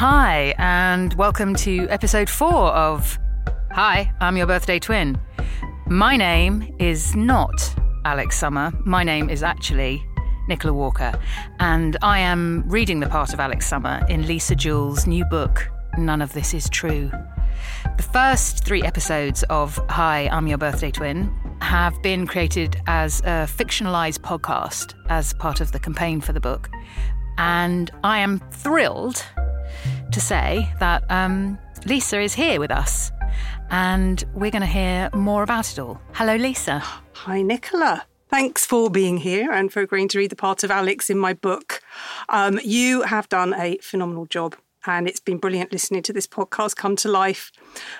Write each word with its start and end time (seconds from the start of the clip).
Hi, 0.00 0.54
and 0.56 1.12
welcome 1.12 1.54
to 1.56 1.86
episode 1.90 2.30
four 2.30 2.68
of 2.72 3.18
Hi, 3.72 4.10
I'm 4.18 4.34
your 4.34 4.46
birthday 4.46 4.78
twin. 4.78 5.20
My 5.88 6.16
name 6.16 6.74
is 6.78 7.14
not 7.14 7.78
Alex 8.06 8.38
Summer. 8.38 8.72
My 8.86 9.04
name 9.04 9.28
is 9.28 9.42
actually 9.42 10.02
Nicola 10.48 10.72
Walker, 10.72 11.12
and 11.58 11.98
I 12.00 12.18
am 12.20 12.64
reading 12.66 13.00
the 13.00 13.10
part 13.10 13.34
of 13.34 13.40
Alex 13.40 13.68
Summer 13.68 14.00
in 14.08 14.26
Lisa 14.26 14.54
Jewell's 14.54 15.06
new 15.06 15.26
book, 15.26 15.68
None 15.98 16.22
of 16.22 16.32
This 16.32 16.54
Is 16.54 16.70
True. 16.70 17.10
The 17.98 18.02
first 18.02 18.64
three 18.64 18.82
episodes 18.82 19.42
of 19.50 19.78
Hi, 19.90 20.30
I'm 20.32 20.46
Your 20.46 20.56
Birthday 20.56 20.92
Twin 20.92 21.30
have 21.60 21.92
been 22.02 22.26
created 22.26 22.80
as 22.86 23.20
a 23.20 23.46
fictionalized 23.46 24.20
podcast 24.20 24.94
as 25.10 25.34
part 25.34 25.60
of 25.60 25.72
the 25.72 25.78
campaign 25.78 26.22
for 26.22 26.32
the 26.32 26.40
book. 26.40 26.70
And 27.36 27.90
I 28.02 28.20
am 28.20 28.38
thrilled 28.50 29.22
to 30.12 30.20
say 30.20 30.72
that 30.80 31.04
um, 31.10 31.58
Lisa 31.86 32.20
is 32.20 32.34
here 32.34 32.60
with 32.60 32.70
us. 32.70 33.12
And 33.70 34.24
we're 34.34 34.50
going 34.50 34.62
to 34.62 34.66
hear 34.66 35.10
more 35.14 35.42
about 35.42 35.70
it 35.70 35.78
all. 35.78 36.00
Hello, 36.12 36.36
Lisa. 36.36 36.80
Hi, 36.80 37.42
Nicola. 37.42 38.04
Thanks 38.28 38.64
for 38.64 38.90
being 38.90 39.18
here 39.18 39.50
and 39.50 39.72
for 39.72 39.80
agreeing 39.80 40.08
to 40.08 40.18
read 40.18 40.30
the 40.30 40.36
part 40.36 40.62
of 40.62 40.70
Alex 40.70 41.10
in 41.10 41.18
my 41.18 41.32
book. 41.32 41.80
Um, 42.28 42.60
you 42.62 43.02
have 43.02 43.28
done 43.28 43.54
a 43.54 43.78
phenomenal 43.78 44.26
job 44.26 44.56
and 44.86 45.08
it's 45.08 45.20
been 45.20 45.38
brilliant 45.38 45.72
listening 45.72 46.02
to 46.02 46.12
this 46.12 46.26
podcast 46.26 46.76
come 46.76 46.96
to 46.96 47.08
life. 47.08 47.52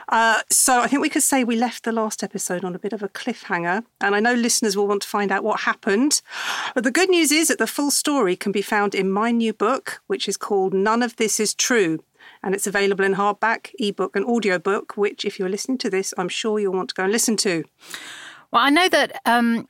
Uh, 0.09 0.41
so 0.51 0.81
I 0.81 0.87
think 0.87 1.03
we 1.03 1.09
could 1.09 1.23
say 1.23 1.45
we 1.45 1.57
left 1.57 1.85
the 1.85 1.93
last 1.93 2.23
episode 2.23 2.65
on 2.65 2.75
a 2.75 2.79
bit 2.79 2.93
of 2.93 3.03
a 3.03 3.09
cliffhanger, 3.09 3.85
and 4.01 4.15
I 4.15 4.21
know 4.21 4.35
listeners 4.35 4.77
will 4.77 4.87
want 4.87 5.03
to 5.03 5.09
find 5.09 5.31
out 5.31 5.45
what 5.45 5.61
happened. 5.61 6.23
But 6.75 6.85
the 6.85 6.91
good 6.91 7.11
news 7.11 7.33
is 7.33 7.49
that 7.49 7.59
the 7.59 7.67
full 7.67 7.91
story 7.91 8.37
can 8.37 8.53
be 8.53 8.63
found 8.63 8.95
in 8.95 9.11
my 9.11 9.31
new 9.31 9.53
book, 9.53 10.01
which 10.07 10.29
is 10.29 10.37
called 10.37 10.75
None 10.75 11.03
of 11.03 11.17
This 11.17 11.39
Is 11.41 11.55
True. 11.55 12.03
And 12.43 12.55
it's 12.55 12.67
available 12.67 13.05
in 13.05 13.15
hardback, 13.15 13.73
ebook, 13.79 14.17
and 14.17 14.25
audiobook, 14.25 14.97
which, 14.97 15.25
if 15.25 15.39
you're 15.39 15.49
listening 15.49 15.79
to 15.79 15.91
this, 15.91 16.15
I'm 16.17 16.29
sure 16.29 16.59
you'll 16.59 16.73
want 16.73 16.91
to 16.91 16.95
go 16.95 17.05
and 17.05 17.13
listen 17.13 17.37
to. 17.39 17.65
Well, 18.51 18.63
I 18.63 18.71
know 18.71 18.89
that 18.89 19.21
um, 19.27 19.69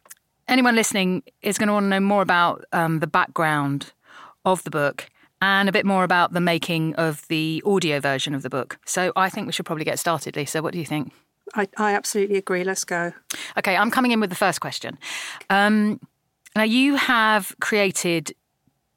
anyone 0.48 0.74
listening 0.74 1.22
is 1.42 1.58
going 1.58 1.69
to 1.69 1.72
want 1.72 1.84
to 1.84 1.89
know 1.89 2.00
more 2.00 2.22
about 2.22 2.64
um, 2.72 3.00
the 3.00 3.06
background 3.06 3.92
of 4.45 4.62
the 4.64 4.70
book 4.70 5.11
and 5.41 5.69
a 5.69 5.72
bit 5.72 5.86
more 5.86 6.05
about 6.05 6.33
the 6.33 6.41
making 6.41 6.94
of 6.96 7.27
the 7.28 7.62
audio 7.64 8.00
version 8.00 8.34
of 8.34 8.42
the 8.42 8.50
book. 8.50 8.78
So 8.84 9.12
I 9.16 9.30
think 9.30 9.46
we 9.46 9.52
should 9.52 9.66
probably 9.66 9.84
get 9.84 9.98
started, 9.98 10.36
Lisa. 10.36 10.62
What 10.62 10.72
do 10.72 10.78
you 10.78 10.86
think? 10.86 11.12
I, 11.55 11.69
I 11.77 11.94
absolutely 11.94 12.36
agree. 12.36 12.64
Let's 12.64 12.84
go. 12.84 13.12
Okay, 13.58 13.77
I'm 13.77 13.91
coming 13.91 14.12
in 14.12 14.20
with 14.20 14.30
the 14.30 14.36
first 14.36 14.61
question. 14.61 14.98
Um, 15.48 16.00
now, 16.55 16.62
you 16.62 16.96
have 16.96 17.55
created 17.61 18.34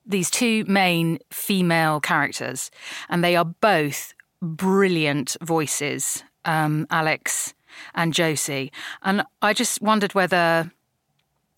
these 0.05 0.29
two 0.29 0.65
main 0.65 1.19
female 1.31 1.99
characters, 1.99 2.71
and 3.09 3.23
they 3.23 3.35
are 3.35 3.45
both 3.45 4.13
brilliant 4.41 5.37
voices, 5.41 6.23
um, 6.45 6.85
Alex 6.89 7.53
and 7.95 8.13
Josie. 8.13 8.71
And 9.01 9.23
I 9.41 9.53
just 9.53 9.81
wondered 9.81 10.13
whether, 10.13 10.71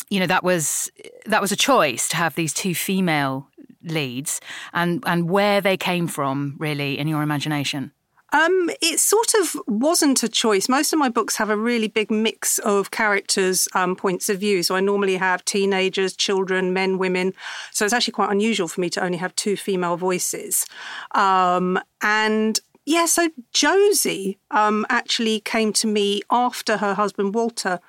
you 0.10 0.20
know, 0.20 0.28
that 0.28 0.44
was 0.44 0.92
that 1.26 1.42
was 1.42 1.52
a 1.52 1.58
choice 1.58 2.08
to 2.10 2.18
have 2.18 2.36
these 2.36 2.54
two 2.54 2.76
female 2.76 3.50
leads, 3.86 4.42
and 4.74 5.04
and 5.06 5.30
where 5.30 5.62
they 5.62 5.78
came 5.78 6.08
from, 6.08 6.56
really, 6.60 6.98
in 6.98 7.08
your 7.08 7.22
imagination. 7.22 7.92
Um, 8.34 8.70
it 8.82 9.00
sort 9.00 9.34
of 9.34 9.56
wasn't 9.66 10.22
a 10.22 10.28
choice. 10.28 10.68
Most 10.68 10.92
of 10.92 11.00
my 11.00 11.08
books 11.08 11.38
have 11.38 11.50
a 11.50 11.56
really 11.56 11.88
big 11.88 12.12
mix 12.12 12.60
of 12.60 12.92
characters' 12.92 13.68
um, 13.74 13.96
points 13.96 14.28
of 14.28 14.40
view. 14.40 14.62
So 14.62 14.76
I 14.76 14.82
normally 14.82 15.16
have 15.16 15.46
teenagers, 15.46 16.16
children, 16.18 16.74
men, 16.74 16.98
women. 16.98 17.34
So 17.72 17.86
it's 17.86 17.94
actually 17.94 18.14
quite 18.14 18.32
unusual 18.32 18.68
for 18.68 18.82
me 18.82 18.90
to 18.90 19.04
only 19.04 19.20
have 19.20 19.34
two 19.36 19.56
female 19.56 19.96
voices. 19.96 20.66
Um, 21.12 21.80
and 22.02 22.60
yeah, 22.86 23.06
so 23.06 23.30
Josie 23.54 24.38
um, 24.52 24.86
actually 24.90 25.40
came 25.40 25.72
to 25.74 25.88
me 25.88 26.22
after 26.30 26.78
her 26.78 26.94
husband 26.94 27.34
Walter. 27.36 27.80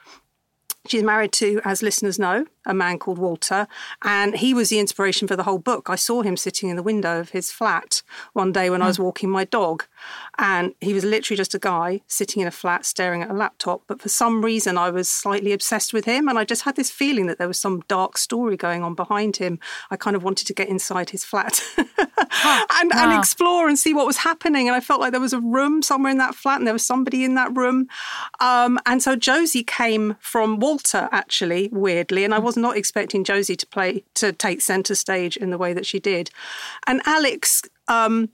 She's 0.86 1.02
married 1.02 1.32
to, 1.32 1.60
as 1.64 1.82
listeners 1.82 2.18
know, 2.20 2.46
a 2.66 2.74
man 2.74 2.98
called 2.98 3.18
Walter, 3.18 3.66
and 4.02 4.36
he 4.36 4.52
was 4.52 4.68
the 4.68 4.78
inspiration 4.78 5.26
for 5.26 5.36
the 5.36 5.44
whole 5.44 5.58
book. 5.58 5.88
I 5.88 5.96
saw 5.96 6.22
him 6.22 6.36
sitting 6.36 6.68
in 6.68 6.76
the 6.76 6.82
window 6.82 7.20
of 7.20 7.30
his 7.30 7.50
flat 7.50 8.02
one 8.32 8.52
day 8.52 8.68
when 8.68 8.80
mm. 8.80 8.84
I 8.84 8.88
was 8.88 8.96
hmm. 8.96 9.04
walking 9.04 9.30
my 9.30 9.44
dog, 9.44 9.84
and 10.38 10.74
he 10.80 10.92
was 10.92 11.04
literally 11.04 11.36
just 11.36 11.54
a 11.54 11.58
guy 11.58 12.02
sitting 12.06 12.42
in 12.42 12.48
a 12.48 12.52
flat 12.52 12.84
staring 12.84 13.22
at 13.22 13.30
a 13.30 13.34
laptop. 13.34 13.82
But 13.86 14.00
for 14.00 14.08
some 14.08 14.44
reason, 14.44 14.76
I 14.76 14.90
was 14.90 15.08
slightly 15.08 15.52
obsessed 15.52 15.92
with 15.92 16.04
him, 16.04 16.28
and 16.28 16.38
I 16.38 16.44
just 16.44 16.62
had 16.62 16.76
this 16.76 16.90
feeling 16.90 17.26
that 17.26 17.38
there 17.38 17.48
was 17.48 17.58
some 17.58 17.82
dark 17.88 18.18
story 18.18 18.56
going 18.56 18.82
on 18.82 18.94
behind 18.94 19.36
him. 19.36 19.58
I 19.90 19.96
kind 19.96 20.16
of 20.16 20.22
wanted 20.22 20.46
to 20.48 20.54
get 20.54 20.68
inside 20.68 21.10
his 21.10 21.24
flat 21.24 21.60
and, 21.76 21.88
wow. 22.18 22.90
and 22.94 23.18
explore 23.18 23.68
and 23.68 23.78
see 23.78 23.94
what 23.94 24.06
was 24.06 24.18
happening. 24.18 24.68
And 24.68 24.76
I 24.76 24.80
felt 24.80 25.00
like 25.00 25.12
there 25.12 25.20
was 25.20 25.32
a 25.32 25.40
room 25.40 25.82
somewhere 25.82 26.10
in 26.10 26.18
that 26.18 26.34
flat, 26.34 26.58
and 26.58 26.66
there 26.66 26.74
was 26.74 26.84
somebody 26.84 27.24
in 27.24 27.34
that 27.34 27.56
room. 27.56 27.88
Um, 28.40 28.78
and 28.86 29.02
so 29.02 29.16
Josie 29.16 29.64
came 29.64 30.16
from 30.20 30.58
Walter, 30.58 31.08
actually, 31.12 31.68
weirdly, 31.72 32.24
and 32.24 32.34
I 32.34 32.38
wasn't 32.38 32.55
not 32.56 32.76
expecting 32.76 33.24
Josie 33.24 33.56
to 33.56 33.66
play 33.66 34.04
to 34.14 34.32
take 34.32 34.60
centre 34.60 34.94
stage 34.94 35.36
in 35.36 35.50
the 35.50 35.58
way 35.58 35.72
that 35.72 35.86
she 35.86 35.98
did, 35.98 36.30
and 36.86 37.00
Alex. 37.06 37.62
Um, 37.88 38.30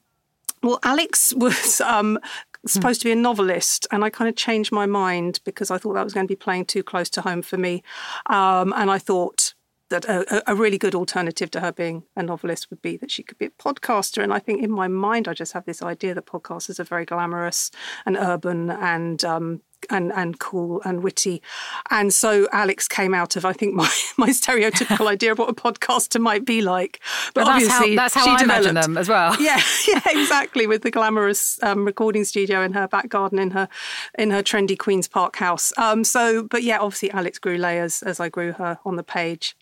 well, 0.63 0.79
Alex 0.85 1.35
was 1.37 1.81
um, 1.81 2.19
supposed 2.67 3.01
to 3.01 3.05
be 3.05 3.13
a 3.13 3.17
novelist, 3.17 3.87
and 3.91 4.05
I 4.05 4.11
kind 4.11 4.29
of 4.29 4.37
changed 4.37 4.73
my 4.73 4.87
mind 4.87 5.41
because 5.45 5.71
I 5.71 5.79
thought 5.79 5.95
that 5.95 6.05
was 6.05 6.15
going 6.15 6.27
to 6.27 6.33
be 6.33 6.37
playing 6.37 6.67
too 6.67 6.83
close 6.83 7.11
to 7.11 7.21
home 7.23 7.43
for 7.43 7.57
me, 7.57 7.83
um, 8.27 8.73
and 8.77 8.91
I 8.91 8.99
thought 8.99 9.55
that 9.93 10.07
a, 10.07 10.51
a, 10.51 10.55
really 10.55 10.79
good 10.79 10.95
alternative 10.95 11.51
to 11.51 11.61
her 11.61 11.71
being 11.71 12.03
a 12.17 12.23
novelist 12.23 12.71
would 12.71 12.81
be 12.81 12.97
that 12.97 13.11
she 13.11 13.23
could 13.23 13.37
be 13.37 13.45
a 13.45 13.51
podcaster. 13.51 14.23
And 14.23 14.33
I 14.33 14.39
think 14.39 14.63
in 14.63 14.71
my 14.71 14.89
mind, 14.89 15.29
I 15.29 15.35
just 15.35 15.53
have 15.53 15.67
this 15.67 15.83
idea 15.83 16.15
that 16.15 16.25
podcasters 16.25 16.81
are 16.81 16.85
very 16.85 17.05
glamorous 17.05 17.71
and 18.07 18.17
urban 18.17 18.71
and 18.71 19.23
um, 19.23 19.61
and 19.91 20.13
and 20.13 20.39
cool 20.39 20.81
and 20.85 21.03
witty. 21.03 21.43
And 21.91 22.13
so 22.13 22.49
Alex 22.53 22.89
came 22.89 23.15
out 23.15 23.37
of 23.37 23.45
I 23.45 23.53
think 23.53 23.75
my 23.75 23.91
my 24.17 24.31
stereotypical 24.31 25.07
idea 25.07 25.33
of 25.33 25.39
what 25.39 25.49
a 25.49 25.55
podcaster 25.55 26.21
might 26.21 26.45
be 26.45 26.63
like. 26.63 27.01
But, 27.35 27.45
but 27.45 27.49
obviously 27.49 27.97
that's 27.97 28.15
how, 28.15 28.25
that's 28.25 28.27
how 28.27 28.37
I 28.39 28.43
imagine 28.43 28.75
them 28.75 28.99
as 28.99 29.09
well. 29.09 29.37
Yeah, 29.43 29.61
yeah, 29.89 30.01
exactly. 30.07 30.67
With 30.67 30.83
the 30.83 30.91
glamorous 30.91 31.59
um, 31.63 31.85
recording 31.85 32.25
studio 32.25 32.63
in 32.63 32.73
her 32.75 32.87
back 32.87 33.09
garden 33.09 33.39
in 33.39 33.51
her 33.51 33.69
in 34.17 34.31
her 34.31 34.43
trendy 34.43 34.79
Queens 34.79 35.09
Park 35.09 35.37
house. 35.37 35.73
Um, 35.79 36.05
so, 36.05 36.45
but 36.45 36.63
yeah, 36.63 36.79
obviously 36.79 37.11
Alex 37.11 37.39
grew 37.39 37.57
layers 37.57 38.03
as 38.03 38.21
I 38.21 38.29
grew 38.29 38.53
her 38.53 38.79
on 38.85 38.97
the 38.97 39.03
page. 39.03 39.57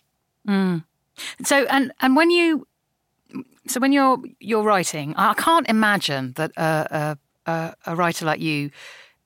Mm. 0.47 0.83
So 1.43 1.65
and 1.65 1.91
and 2.01 2.15
when 2.15 2.29
you 2.29 2.67
so 3.67 3.79
when 3.79 3.91
you're 3.91 4.21
you're 4.39 4.63
writing, 4.63 5.13
I 5.17 5.33
can't 5.33 5.67
imagine 5.69 6.33
that 6.33 6.51
a, 6.57 7.17
a, 7.45 7.75
a 7.85 7.95
writer 7.95 8.25
like 8.25 8.39
you 8.39 8.71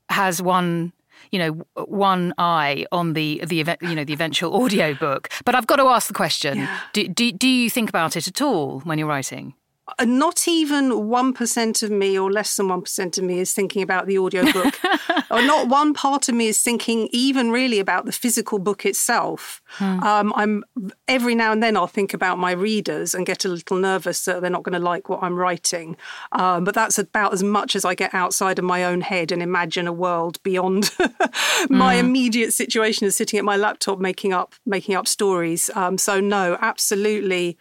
has 0.10 0.42
one 0.42 0.94
you 1.32 1.40
know 1.40 1.66
one 1.86 2.34
eye 2.38 2.86
on 2.92 3.14
the 3.14 3.42
the 3.46 3.60
event 3.60 3.82
you 3.82 3.96
know 3.96 4.04
the 4.04 4.14
eventual 4.14 4.56
audio 4.64 4.94
book 4.94 5.30
but 5.46 5.56
i've 5.56 5.68
got 5.68 5.78
to 5.78 5.84
ask 5.84 6.08
the 6.08 6.14
question. 6.14 6.60
Yeah. 6.60 6.80
do, 6.94 7.08
do, 7.08 7.32
do 7.32 7.48
you 7.48 7.70
think 7.70 7.90
about 7.90 8.16
it 8.16 8.28
at 8.28 8.42
all 8.42 8.82
when 8.82 8.98
you're 9.00 9.08
writing 9.08 9.54
not 10.04 10.48
even 10.48 10.90
1% 10.90 11.84
of 11.84 11.92
me 11.92 12.18
or 12.18 12.32
less 12.32 12.56
than 12.56 12.68
1% 12.68 13.18
of 13.18 13.24
me 13.24 13.40
is 13.40 13.54
thinking 13.54 13.84
about 13.84 14.08
the 14.08 14.18
audiobook. 14.18 14.80
or 15.32 15.44
not 15.44 15.68
one 15.68 15.94
part 15.94 16.28
of 16.28 16.34
me 16.34 16.48
is 16.48 16.62
thinking 16.62 17.08
even 17.12 17.52
really 17.52 17.80
about 17.80 18.06
the 18.06 18.12
physical 18.12 18.58
book 18.58 18.86
itself. 18.86 19.62
Hmm. 19.68 20.00
Um, 20.00 20.34
I'm 20.36 20.64
every 21.08 21.36
now 21.36 21.52
and 21.52 21.62
then 21.62 21.78
I'll 21.78 21.86
think 21.86 22.16
about 22.16 22.40
my 22.40 22.52
readers 22.52 23.14
and 23.14 23.28
get 23.28 23.46
a 23.46 23.48
little 23.48 23.78
nervous 23.78 24.26
that 24.26 24.42
they're 24.42 24.50
not 24.50 24.64
going 24.64 24.74
to 24.74 24.80
like 24.80 25.08
what 25.08 25.22
I'm 25.22 25.36
writing. 25.36 25.98
Um, 26.32 26.64
but 26.64 26.74
that's 26.74 26.98
about 26.98 27.34
as 27.34 27.44
much 27.44 27.76
as 27.76 27.86
I 27.86 27.94
get 27.94 28.14
outside 28.14 28.58
of 28.58 28.66
my 28.66 28.84
own 28.84 29.02
head 29.02 29.32
and 29.32 29.42
imagine 29.42 29.88
a 29.88 29.94
world 29.94 30.42
beyond 30.42 30.90
my 31.70 32.00
hmm. 32.00 32.08
immediate 32.08 32.54
situation 32.54 33.06
of 33.06 33.14
sitting 33.14 33.38
at 33.38 33.46
my 33.46 33.56
laptop 33.56 34.00
making 34.00 34.34
up 34.34 34.56
making 34.66 34.96
up 34.96 35.08
stories. 35.08 35.70
Um, 35.76 36.00
so 36.00 36.20
no, 36.20 36.58
absolutely 36.60 37.58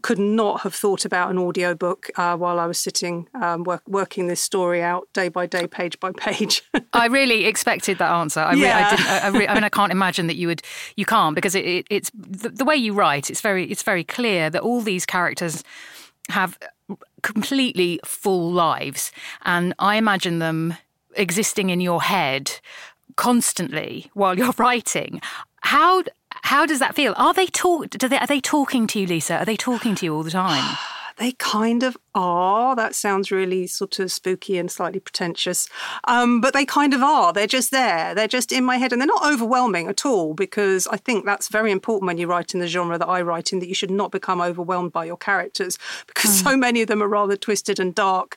could 0.00 0.18
not 0.18 0.62
have 0.62 0.74
thought 0.74 1.04
about 1.04 1.30
an 1.30 1.38
audiobook 1.38 2.10
uh, 2.16 2.34
while 2.36 2.58
I 2.58 2.66
was 2.66 2.78
sitting 2.78 3.28
um, 3.34 3.64
work, 3.64 3.82
working 3.86 4.26
this 4.26 4.40
story 4.40 4.82
out 4.82 5.06
day 5.12 5.28
by 5.28 5.44
day, 5.46 5.66
page 5.66 6.00
by 6.00 6.12
page. 6.12 6.62
I 6.94 7.06
really 7.06 7.44
expected 7.44 7.98
that 7.98 8.10
answer. 8.10 8.40
I, 8.40 8.54
yeah. 8.54 8.66
Re- 8.66 8.84
I, 8.84 8.90
didn't, 8.90 9.06
I, 9.06 9.18
I, 9.18 9.28
re- 9.28 9.48
I, 9.48 9.54
mean, 9.54 9.64
I 9.64 9.68
can't 9.68 9.92
imagine 9.92 10.28
that 10.28 10.36
you 10.36 10.48
would. 10.48 10.62
You 10.96 11.04
can't 11.04 11.34
because 11.34 11.54
it, 11.54 11.66
it, 11.66 11.86
it's 11.90 12.10
the, 12.14 12.48
the 12.48 12.64
way 12.64 12.74
you 12.74 12.94
write. 12.94 13.28
It's 13.28 13.42
very 13.42 13.70
it's 13.70 13.82
very 13.82 14.04
clear 14.04 14.48
that 14.48 14.62
all 14.62 14.80
these 14.80 15.04
characters 15.04 15.62
have 16.30 16.58
completely 17.22 18.00
full 18.04 18.50
lives, 18.50 19.12
and 19.44 19.74
I 19.78 19.96
imagine 19.96 20.38
them 20.38 20.74
existing 21.16 21.68
in 21.68 21.82
your 21.82 22.00
head 22.00 22.50
constantly 23.16 24.10
while 24.14 24.38
you're 24.38 24.54
writing. 24.58 25.20
How 25.60 26.02
how 26.42 26.66
does 26.66 26.80
that 26.80 26.94
feel? 26.94 27.14
Are 27.16 27.34
they 27.34 27.46
talk? 27.46 27.90
Do 27.90 28.08
they, 28.08 28.18
are 28.18 28.26
they 28.26 28.40
talking 28.40 28.86
to 28.88 29.00
you, 29.00 29.06
Lisa? 29.06 29.38
Are 29.38 29.44
they 29.44 29.56
talking 29.56 29.94
to 29.96 30.04
you 30.04 30.14
all 30.14 30.22
the 30.22 30.30
time? 30.30 30.76
They 31.18 31.32
kind 31.32 31.82
of 31.82 31.96
are. 32.14 32.74
That 32.74 32.94
sounds 32.94 33.30
really 33.30 33.66
sort 33.66 33.98
of 33.98 34.10
spooky 34.10 34.56
and 34.56 34.70
slightly 34.70 34.98
pretentious. 34.98 35.68
Um, 36.08 36.40
but 36.40 36.54
they 36.54 36.64
kind 36.64 36.94
of 36.94 37.02
are. 37.02 37.34
They're 37.34 37.46
just 37.46 37.70
there. 37.70 38.14
They're 38.14 38.26
just 38.26 38.50
in 38.50 38.64
my 38.64 38.78
head. 38.78 38.92
And 38.92 39.00
they're 39.00 39.06
not 39.06 39.30
overwhelming 39.30 39.88
at 39.88 40.06
all 40.06 40.32
because 40.32 40.86
I 40.88 40.96
think 40.96 41.24
that's 41.24 41.48
very 41.48 41.70
important 41.70 42.06
when 42.06 42.16
you 42.16 42.26
write 42.26 42.54
in 42.54 42.60
the 42.60 42.66
genre 42.66 42.98
that 42.98 43.08
I 43.08 43.20
write 43.20 43.52
in 43.52 43.58
that 43.58 43.68
you 43.68 43.74
should 43.74 43.90
not 43.90 44.10
become 44.10 44.40
overwhelmed 44.40 44.92
by 44.92 45.04
your 45.04 45.18
characters 45.18 45.78
because 46.06 46.30
mm. 46.30 46.44
so 46.44 46.56
many 46.56 46.80
of 46.80 46.88
them 46.88 47.02
are 47.02 47.08
rather 47.08 47.36
twisted 47.36 47.78
and 47.78 47.94
dark 47.94 48.36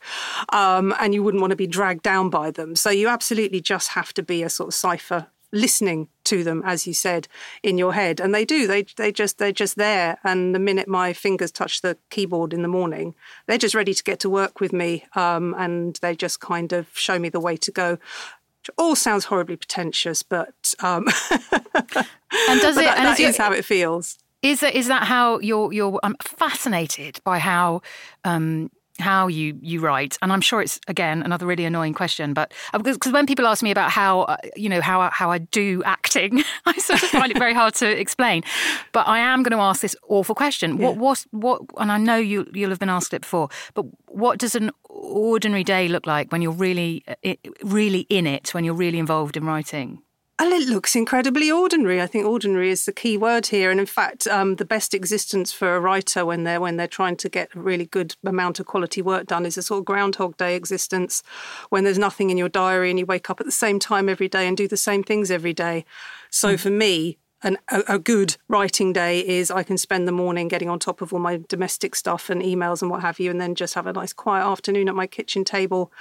um, 0.50 0.94
and 1.00 1.14
you 1.14 1.24
wouldn't 1.24 1.42
want 1.42 1.52
to 1.52 1.58
be 1.58 1.68
dragged 1.68 2.04
down 2.04 2.30
by 2.30 2.52
them. 2.52 2.76
So 2.76 2.90
you 2.90 3.08
absolutely 3.08 3.62
just 3.62 3.90
have 3.92 4.14
to 4.16 4.22
be 4.22 4.44
a 4.44 4.50
sort 4.50 4.68
of 4.68 4.74
cipher 4.74 5.28
listening 5.52 6.08
to 6.26 6.44
them, 6.44 6.62
as 6.66 6.86
you 6.88 6.94
said, 6.94 7.28
in 7.64 7.78
your 7.78 7.94
head. 7.94 8.20
And 8.20 8.34
they 8.34 8.46
do. 8.46 8.68
They 8.68 8.84
they 8.84 9.12
just 9.12 9.38
they're 9.38 9.52
just 9.52 9.76
there. 9.76 10.18
And 10.24 10.54
the 10.54 10.60
minute 10.60 10.88
my 10.88 11.14
fingers 11.14 11.52
touch 11.52 11.82
the 11.82 11.98
keyboard 12.10 12.54
in 12.54 12.62
the 12.62 12.68
morning, 12.68 13.16
they're 13.48 13.58
just 13.58 13.76
ready 13.76 13.94
to 13.94 14.04
get 14.04 14.20
to 14.22 14.30
work 14.30 14.60
with 14.60 14.74
me. 14.74 15.06
Um, 15.16 15.56
and 15.58 15.98
they 16.02 16.16
just 16.16 16.40
kind 16.40 16.74
of 16.74 16.88
show 16.94 17.20
me 17.20 17.30
the 17.30 17.40
way 17.40 17.58
to 17.58 17.72
go. 17.72 17.92
Which 17.92 18.70
all 18.78 18.96
sounds 18.96 19.26
horribly 19.26 19.58
pretentious, 19.58 20.24
but 20.24 20.74
um, 20.80 21.08
and 21.32 22.62
does 22.62 22.78
it? 22.78 22.86
That, 22.86 22.98
and 22.98 23.08
that 23.08 23.20
is 23.20 23.38
how 23.38 23.52
it 23.52 23.64
feels. 23.64 24.18
Is 24.42 24.60
that 24.60 24.76
is 24.76 24.88
that 24.88 25.04
how 25.04 25.40
you're 25.40 25.74
you're 25.74 26.00
I'm 26.04 26.16
fascinated 26.22 27.20
by 27.24 27.40
how 27.40 27.82
um, 28.24 28.70
how 29.00 29.28
you 29.28 29.58
you 29.62 29.80
write. 29.82 30.18
And 30.22 30.32
i'm 30.32 30.42
sure 30.42 30.62
it's 30.62 30.80
again 30.88 31.22
another 31.22 31.46
really 31.46 31.66
annoying 31.66 31.94
question 31.94 32.34
but 32.34 32.54
because 32.74 33.12
uh, 33.12 33.12
when 33.12 33.26
people 33.26 33.46
ask 33.48 33.62
me 33.64 33.72
about 33.72 33.92
how 33.92 34.22
uh, 34.22 34.38
you 34.56 34.70
know 34.70 34.82
how 34.82 35.10
how 35.12 35.32
i 35.32 35.38
do 35.38 35.84
acting 35.86 36.44
i 36.66 36.74
sort 36.78 37.04
of 37.04 37.10
find 37.10 37.32
it 37.32 37.38
very 37.38 37.54
hard 37.54 37.74
to 37.76 37.88
explain. 37.88 38.44
But 38.92 39.08
i 39.08 39.20
am 39.20 39.44
going 39.44 39.58
to 39.58 39.64
ask 39.64 39.82
this 39.82 39.96
awful 40.08 40.36
question. 40.36 40.78
Yeah. 40.78 40.90
what 40.90 40.98
what 40.98 41.26
what 41.32 41.62
and 41.78 41.92
i 41.92 41.98
know 41.98 42.16
you 42.16 42.50
you'll 42.54 42.70
have 42.70 42.80
been 42.80 42.90
asked 42.90 43.14
it 43.14 43.22
before 43.22 43.50
but 43.74 43.86
what 44.08 44.40
does 44.40 44.56
an 44.56 44.72
ordinary 44.90 45.64
day 45.64 45.88
look 45.88 46.06
like 46.06 46.32
when 46.32 46.42
you're 46.42 46.52
really 46.52 47.04
uh, 47.08 47.34
really 47.64 48.02
in 48.10 48.26
it 48.28 48.54
when 48.54 48.64
you're 48.64 48.74
really 48.74 49.00
involved 49.00 49.36
in 49.38 49.46
writing 49.46 50.02
and 50.38 50.52
it 50.52 50.68
looks 50.68 50.98
incredibly 50.98 51.50
ordinary. 51.50 52.02
I 52.02 52.08
think 52.08 52.26
ordinary 52.26 52.70
is 52.70 52.86
the 52.86 52.92
key 52.92 53.18
word 53.18 53.48
here. 53.48 53.72
And 53.72 53.80
in 53.80 53.86
fact, 53.86 54.28
um, 54.28 54.58
the 54.58 54.66
best 54.66 54.94
existence 54.94 55.54
for 55.54 55.76
a 55.76 55.80
writer 55.80 56.26
when 56.26 56.44
they're 56.44 56.60
when 56.60 56.76
they're 56.76 56.88
trying 56.88 57.16
to 57.18 57.30
get 57.30 57.56
a 57.56 57.60
really 57.60 57.86
good 57.86 58.16
amount 58.26 58.60
of 58.60 58.66
quality 58.66 59.02
work 59.02 59.28
done 59.28 59.46
is 59.46 59.58
a 59.58 59.62
sort 59.62 59.80
of 59.80 59.86
Groundhog 59.86 60.36
Day 60.36 60.56
existence, 60.56 61.24
when 61.70 61.86
there's 61.86 61.98
nothing 61.98 62.32
in 62.32 62.38
your 62.38 62.50
diary 62.50 62.90
and 62.90 63.00
you 63.00 63.06
wake 63.06 63.30
up 63.30 63.40
at 63.40 63.46
the 63.46 63.52
same 63.52 63.80
time 63.80 64.10
every 64.10 64.28
day 64.28 64.46
and 64.46 64.58
do 64.58 64.68
the 64.68 64.76
same 64.76 65.04
things 65.04 65.32
every 65.32 65.54
day. 65.54 65.86
So 66.30 66.56
mm. 66.56 66.60
for 66.60 66.70
me, 66.70 67.18
an, 67.46 67.58
a, 67.70 67.84
a, 67.88 68.00
good 68.00 68.36
writing 68.50 68.92
day 68.92 69.26
is 69.26 69.52
I 69.52 69.62
can 69.62 69.78
spend 69.78 70.08
the 70.08 70.12
morning 70.12 70.48
getting 70.48 70.68
on 70.68 70.80
top 70.80 71.02
of 71.02 71.14
all 71.14 71.20
my 71.20 71.40
domestic 71.48 71.96
stuff 71.96 72.30
and 72.30 72.42
emails 72.42 72.82
and 72.82 72.90
what 72.90 73.02
have 73.02 73.20
you, 73.20 73.30
and 73.30 73.40
then 73.40 73.54
just 73.54 73.76
have 73.76 73.86
a 73.86 73.94
nice 73.94 74.12
quiet 74.12 74.44
afternoon 74.44 74.90
at 74.90 74.96
my 74.96 75.06
kitchen 75.06 75.44
table 75.44 75.92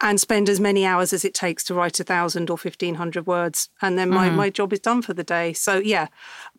and 0.00 0.18
spend 0.18 0.48
as 0.48 0.58
many 0.58 0.86
hours 0.86 1.12
as 1.12 1.24
it 1.24 1.34
takes 1.34 1.62
to 1.64 1.74
write 1.74 2.00
a 2.00 2.04
thousand 2.04 2.48
or 2.48 2.56
fifteen 2.56 2.94
hundred 2.94 3.26
words, 3.26 3.68
and 3.82 3.98
then 3.98 4.08
my, 4.08 4.30
mm. 4.30 4.34
my 4.34 4.48
job 4.50 4.72
is 4.72 4.80
done 4.80 5.02
for 5.02 5.12
the 5.12 5.22
day. 5.22 5.52
So 5.52 5.76
yeah, 5.78 6.08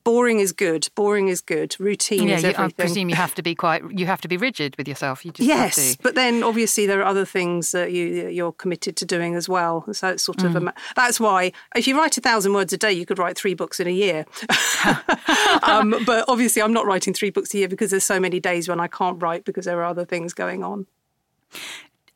boring 0.04 0.40
is 0.40 0.52
good. 0.52 0.88
Boring 0.96 1.28
is 1.28 1.42
good. 1.42 1.76
Routine 1.80 2.28
yeah, 2.28 2.36
is 2.36 2.44
everything. 2.44 2.66
I 2.66 2.70
presume 2.70 3.10
you 3.10 3.16
have 3.16 3.36
to 3.36 3.44
be 3.44 3.56
quite. 3.56 3.84
You 3.92 4.06
have 4.06 4.22
to 4.22 4.28
be 4.28 4.38
rigid 4.38 4.76
with 4.78 4.88
yourself. 4.88 5.26
You 5.26 5.32
just 5.32 5.48
yes, 5.48 5.96
but 5.98 6.16
then 6.16 6.44
obviously 6.44 6.86
there 6.86 7.00
are 7.00 7.06
other 7.06 7.26
things 7.26 7.72
that 7.72 7.92
you 7.92 8.28
you're 8.30 8.52
committed 8.52 8.96
to 8.98 9.06
doing 9.06 9.36
as 9.36 9.48
well. 9.48 9.86
So 9.94 10.10
it's 10.10 10.24
sort 10.24 10.40
mm. 10.40 10.56
of 10.56 10.64
a, 10.68 10.74
that's 10.96 11.20
why 11.20 11.52
if 11.76 11.88
you 11.88 11.98
write 11.98 12.18
a 12.18 12.22
thousand 12.22 12.54
words 12.54 12.74
a 12.74 12.78
day, 12.78 12.92
you 12.92 13.06
could 13.06 13.20
write 13.20 13.38
three 13.38 13.54
books 13.54 13.80
in 13.80 13.88
a 13.88 13.92
year. 13.92 14.26
um, 15.64 15.96
but 16.06 16.26
obviously, 16.28 16.62
I'm 16.62 16.74
not 16.74 16.86
writing 16.86 17.14
three 17.14 17.30
books 17.30 17.54
a 17.54 17.60
year 17.60 17.68
because 17.68 17.92
there's 17.92 18.04
so 18.04 18.20
many 18.20 18.40
days 18.40 18.68
when 18.68 18.80
I 18.80 18.88
can't 18.88 19.22
write 19.22 19.46
because 19.46 19.66
there 19.66 19.80
are 19.80 19.86
other 19.86 20.06
things 20.06 20.34
going 20.34 20.64
on. 20.64 20.88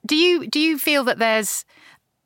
Do 0.05 0.15
you 0.15 0.47
do 0.47 0.59
you 0.59 0.77
feel 0.77 1.03
that 1.05 1.19
there's 1.19 1.65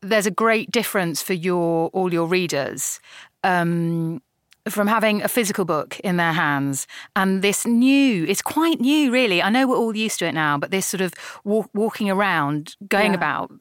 there's 0.02 0.26
a 0.26 0.32
great 0.32 0.72
difference 0.72 1.22
for 1.22 1.34
your 1.34 1.90
all 1.90 2.14
your 2.14 2.28
readers 2.28 3.00
um, 3.44 4.22
from 4.70 4.88
having 4.88 5.22
a 5.22 5.28
physical 5.28 5.66
book 5.66 6.00
in 6.02 6.18
their 6.18 6.34
hands. 6.34 6.88
And 7.16 7.42
this 7.42 7.66
new 7.66 8.26
it's 8.26 8.42
quite 8.42 8.80
new 8.80 9.12
really. 9.12 9.42
I 9.42 9.50
know 9.50 9.68
we're 9.68 9.78
all 9.78 9.96
used 9.96 10.20
to 10.20 10.26
it 10.26 10.34
now 10.34 10.58
but 10.58 10.72
this 10.72 10.86
sort 10.86 11.02
of 11.02 11.14
walk, 11.44 11.70
walking 11.74 12.10
around 12.10 12.76
going 12.88 13.12
yeah. 13.12 13.18
about 13.18 13.52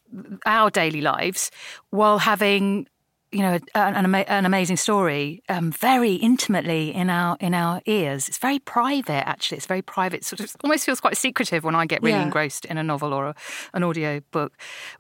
our 0.45 0.71
daily 0.71 1.01
lives 1.01 1.51
while 1.91 2.19
having 2.19 2.87
you 3.33 3.41
know 3.41 3.59
an, 3.75 4.15
an 4.15 4.47
amazing 4.47 4.77
story 4.77 5.43
um, 5.49 5.73
very 5.73 6.15
intimately 6.15 6.95
in 6.95 7.11
our 7.11 7.37
in 7.41 7.55
our 7.55 7.83
ears. 7.87 8.29
It's 8.29 8.39
very 8.39 8.59
private 8.59 9.27
actually. 9.29 9.59
It's 9.59 9.67
very 9.67 9.83
private. 9.83 10.25
Sort 10.25 10.41
of 10.41 10.57
almost 10.63 10.87
feels 10.87 11.01
quite 11.01 11.17
secretive 11.17 11.65
when 11.65 11.75
i 11.75 11.87
get 11.87 12.03
really 12.03 12.19
yeah. 12.19 12.25
engrossed 12.25 12.65
in 12.65 12.79
a 12.79 12.83
novel 12.83 13.13
or 13.13 13.27
a, 13.27 13.35
an 13.75 13.83
audio 13.83 14.21
book. 14.31 14.53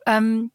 Um, 0.06 0.50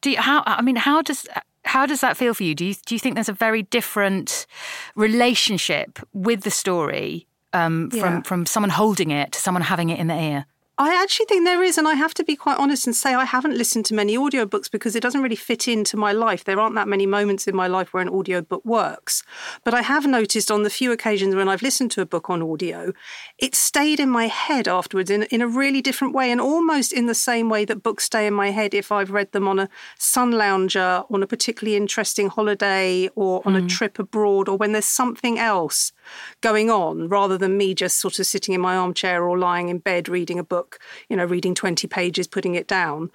do 0.00 0.10
you, 0.10 0.20
how 0.20 0.42
i 0.46 0.60
mean 0.60 0.76
how 0.76 1.00
does 1.00 1.26
how 1.64 1.86
does 1.86 2.00
that 2.00 2.16
feel 2.16 2.34
for 2.34 2.42
you? 2.42 2.54
Do 2.54 2.64
you 2.64 2.74
do 2.86 2.94
you 2.94 2.98
think 2.98 3.14
there's 3.14 3.28
a 3.28 3.32
very 3.32 3.62
different 3.62 4.46
relationship 4.94 5.98
with 6.12 6.42
the 6.42 6.50
story 6.50 7.26
um, 7.52 7.90
from 7.90 8.14
yeah. 8.14 8.22
from 8.22 8.46
someone 8.46 8.70
holding 8.70 9.10
it 9.10 9.32
to 9.32 9.40
someone 9.40 9.62
having 9.62 9.90
it 9.90 9.98
in 9.98 10.06
their 10.08 10.20
ear? 10.20 10.46
I 10.78 11.00
actually 11.02 11.26
think 11.26 11.44
there 11.44 11.62
is, 11.62 11.76
and 11.76 11.86
I 11.86 11.94
have 11.94 12.14
to 12.14 12.24
be 12.24 12.34
quite 12.34 12.58
honest 12.58 12.86
and 12.86 12.96
say 12.96 13.12
I 13.14 13.26
haven't 13.26 13.58
listened 13.58 13.84
to 13.86 13.94
many 13.94 14.16
audiobooks 14.16 14.70
because 14.70 14.96
it 14.96 15.02
doesn't 15.02 15.20
really 15.20 15.36
fit 15.36 15.68
into 15.68 15.98
my 15.98 16.12
life. 16.12 16.44
There 16.44 16.58
aren't 16.58 16.76
that 16.76 16.88
many 16.88 17.04
moments 17.04 17.46
in 17.46 17.54
my 17.54 17.66
life 17.66 17.92
where 17.92 18.02
an 18.02 18.08
audiobook 18.08 18.64
works. 18.64 19.22
But 19.64 19.74
I 19.74 19.82
have 19.82 20.06
noticed 20.06 20.50
on 20.50 20.62
the 20.62 20.70
few 20.70 20.90
occasions 20.90 21.34
when 21.34 21.48
I've 21.48 21.60
listened 21.60 21.90
to 21.92 22.00
a 22.00 22.06
book 22.06 22.30
on 22.30 22.42
audio, 22.42 22.94
it 23.38 23.54
stayed 23.54 24.00
in 24.00 24.08
my 24.08 24.28
head 24.28 24.66
afterwards 24.66 25.10
in, 25.10 25.24
in 25.24 25.42
a 25.42 25.46
really 25.46 25.82
different 25.82 26.14
way 26.14 26.30
and 26.30 26.40
almost 26.40 26.94
in 26.94 27.04
the 27.04 27.14
same 27.14 27.50
way 27.50 27.66
that 27.66 27.82
books 27.82 28.04
stay 28.04 28.26
in 28.26 28.32
my 28.32 28.50
head 28.50 28.72
if 28.72 28.90
I've 28.90 29.10
read 29.10 29.32
them 29.32 29.46
on 29.46 29.58
a 29.58 29.68
sun 29.98 30.32
lounger, 30.32 31.04
on 31.10 31.22
a 31.22 31.26
particularly 31.26 31.76
interesting 31.76 32.28
holiday, 32.28 33.10
or 33.14 33.42
on 33.44 33.52
mm. 33.52 33.64
a 33.64 33.68
trip 33.68 33.98
abroad, 33.98 34.48
or 34.48 34.56
when 34.56 34.72
there's 34.72 34.86
something 34.86 35.38
else 35.38 35.92
going 36.40 36.70
on 36.70 37.08
rather 37.08 37.38
than 37.38 37.56
me 37.56 37.74
just 37.74 38.00
sort 38.00 38.18
of 38.18 38.26
sitting 38.26 38.54
in 38.54 38.60
my 38.60 38.76
armchair 38.76 39.24
or 39.24 39.38
lying 39.38 39.68
in 39.68 39.78
bed 39.78 40.08
reading 40.08 40.38
a 40.38 40.44
book, 40.44 40.78
you 41.08 41.16
know, 41.16 41.24
reading 41.24 41.54
20 41.54 41.86
pages, 41.88 42.26
putting 42.26 42.54
it 42.54 42.66
down. 42.66 43.10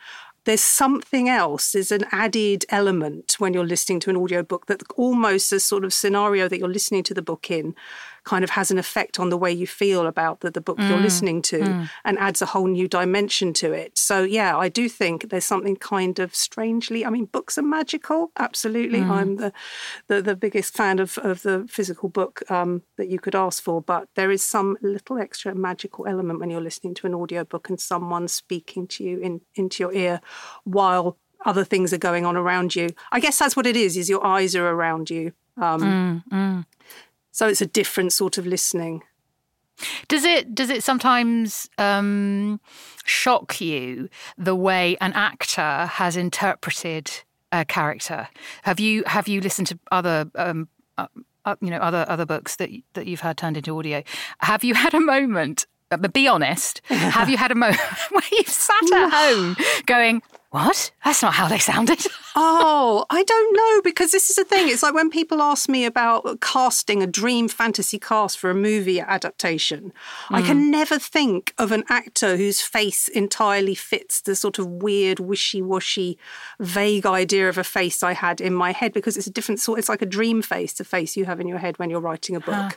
There's 0.46 0.62
something 0.62 1.28
else, 1.28 1.74
there's 1.74 1.92
an 1.92 2.06
added 2.12 2.64
element 2.70 3.36
when 3.38 3.54
you're 3.54 3.66
listening 3.66 4.00
to 4.02 4.10
an 4.10 4.16
audiobook 4.16 4.68
that 4.68 4.82
almost 4.96 5.52
a 5.52 5.60
sort 5.60 5.84
of 5.84 5.94
scenario 5.94 6.48
that 6.48 6.58
you're 6.58 6.70
listening 6.70 7.04
to 7.04 7.14
the 7.14 7.22
book 7.22 7.52
in 7.52 7.76
kind 8.28 8.44
of 8.44 8.50
has 8.50 8.70
an 8.72 8.78
effect 8.78 9.22
on 9.22 9.30
the 9.30 9.38
way 9.38 9.50
you 9.50 9.66
feel 9.66 10.06
about 10.06 10.42
the, 10.42 10.52
the 10.52 10.60
book 10.60 10.78
mm. 10.78 10.90
you're 10.90 11.00
listening 11.00 11.42
to 11.42 11.60
mm. 11.60 11.90
and 12.04 12.20
adds 12.20 12.42
a 12.42 12.46
whole 12.48 12.68
new 12.68 12.86
dimension 12.86 13.54
to 13.54 13.72
it. 13.72 13.98
So, 13.98 14.24
yeah, 14.24 14.58
I 14.58 14.68
do 14.68 14.90
think 14.90 15.30
there's 15.30 15.46
something 15.46 15.78
kind 15.78 16.20
of 16.20 16.36
strangely, 16.36 17.06
I 17.06 17.10
mean, 17.10 17.26
books 17.26 17.58
are 17.58 17.62
magical. 17.62 18.32
Absolutely. 18.38 19.00
Mm. 19.00 19.10
I'm 19.10 19.36
the, 19.38 19.54
the, 20.08 20.22
the, 20.22 20.36
biggest 20.36 20.74
fan 20.74 21.00
of, 21.00 21.18
of 21.20 21.42
the 21.44 21.66
physical 21.70 22.10
book 22.10 22.44
um, 22.52 22.84
that 22.98 23.08
you 23.08 23.18
could 23.18 23.34
ask 23.34 23.64
for, 23.64 23.82
but 23.82 24.10
there 24.16 24.30
is 24.30 24.44
some 24.44 24.78
little 24.82 25.18
extra 25.18 25.56
magical 25.56 26.06
element 26.06 26.42
when 26.42 26.50
you're 26.50 26.60
listening 26.60 26.96
to 26.96 27.08
an 27.08 27.16
audiobook 27.16 27.70
and 27.70 27.80
someone 27.80 28.28
speaking 28.28 28.88
to 28.88 29.06
you 29.06 29.20
in, 29.20 29.40
into 29.56 29.84
your 29.84 29.94
ear 29.94 30.20
while 30.66 31.18
other 31.46 31.64
things 31.64 31.94
are 31.94 31.98
going 31.98 32.26
on 32.26 32.36
around 32.36 32.76
you. 32.76 32.90
I 33.14 33.22
guess 33.22 33.40
that's 33.40 33.56
what 33.56 33.66
it 33.66 33.78
is, 33.78 33.96
is 33.96 34.10
your 34.10 34.26
eyes 34.26 34.54
are 34.54 34.68
around 34.68 35.10
you. 35.10 35.32
Um, 35.56 35.82
mm, 35.82 36.24
mm. 36.32 36.66
So 37.38 37.48
it's 37.48 37.62
a 37.62 37.68
different 37.68 38.14
sort 38.14 38.40
of 38.40 38.48
listening. 38.48 39.04
Does 40.08 40.24
it 40.24 40.56
does 40.56 40.72
it 40.72 40.84
sometimes 40.84 41.70
um, 41.78 42.60
shock 43.06 43.62
you 43.62 44.10
the 44.40 44.56
way 44.56 44.98
an 45.02 45.14
actor 45.14 45.86
has 45.86 46.18
interpreted 46.18 47.12
a 47.52 47.64
character? 47.64 48.28
Have 48.64 48.80
you 48.80 49.04
have 49.06 49.28
you 49.28 49.40
listened 49.40 49.68
to 49.68 49.78
other 49.92 50.32
um, 50.34 50.68
uh, 50.98 51.06
you 51.62 51.70
know 51.70 51.78
other 51.78 52.08
other 52.10 52.26
books 52.26 52.56
that 52.56 52.72
that 52.94 53.06
you've 53.06 53.22
had 53.22 53.38
turned 53.38 53.56
into 53.56 53.78
audio? 53.78 54.02
Have 54.40 54.64
you 54.64 54.74
had 54.74 54.96
a 54.96 55.00
moment? 55.00 55.68
But 55.90 56.14
be 56.14 56.28
honest. 56.28 56.82
have 56.88 57.30
you 57.30 57.38
had 57.38 57.52
a 57.52 57.56
moment 57.56 57.80
where 58.10 58.24
you've 58.32 58.50
sat 58.50 58.92
at 58.92 59.10
home 59.12 59.56
going, 59.86 60.24
what? 60.50 60.92
That's 61.04 61.22
not 61.22 61.34
how 61.34 61.50
they 61.50 61.60
sounded. 61.60 62.00
oh, 62.36 63.06
I 63.10 63.24
don't 63.24 63.56
know 63.56 63.82
because 63.82 64.12
this 64.12 64.30
is 64.30 64.38
the 64.38 64.46
thing. 64.46 64.70
It's 64.70 64.82
like 64.82 64.94
when 64.94 65.10
people 65.10 65.42
ask 65.42 65.68
me 65.68 65.84
about 65.84 66.40
casting 66.40 67.04
a 67.04 67.08
dream 67.08 67.50
fantasy 67.50 68.00
cast 68.00 68.40
for 68.40 68.50
a 68.50 68.56
movie 68.56 69.02
adaptation, 69.02 69.92
mm. 70.30 70.36
I 70.38 70.42
can 70.42 70.58
hmm. 70.58 70.72
never 70.72 71.00
think 71.00 71.54
of 71.58 71.74
an 71.74 71.84
actor 71.90 72.38
whose 72.38 72.62
face 72.62 73.10
entirely 73.10 73.76
fits 73.76 74.22
the 74.22 74.38
sort 74.38 74.58
of 74.58 74.68
weird, 74.68 75.20
wishy 75.20 75.62
washy, 75.62 76.18
vague 76.62 77.06
idea 77.06 77.50
of 77.50 77.58
a 77.58 77.64
face 77.64 78.02
I 78.02 78.14
had 78.14 78.40
in 78.40 78.54
my 78.54 78.72
head 78.72 78.94
because 78.94 79.18
it's 79.18 79.28
a 79.28 79.32
different 79.32 79.60
sort. 79.60 79.80
It's 79.80 79.90
like 79.90 80.02
a 80.02 80.06
dream 80.06 80.42
face, 80.42 80.74
the 80.74 80.86
face 80.86 81.18
you 81.18 81.26
have 81.26 81.42
in 81.42 81.48
your 81.48 81.58
head 81.58 81.78
when 81.78 81.90
you're 81.90 82.00
writing 82.00 82.38
a 82.38 82.40
book. 82.40 82.56
Huh. 82.56 82.70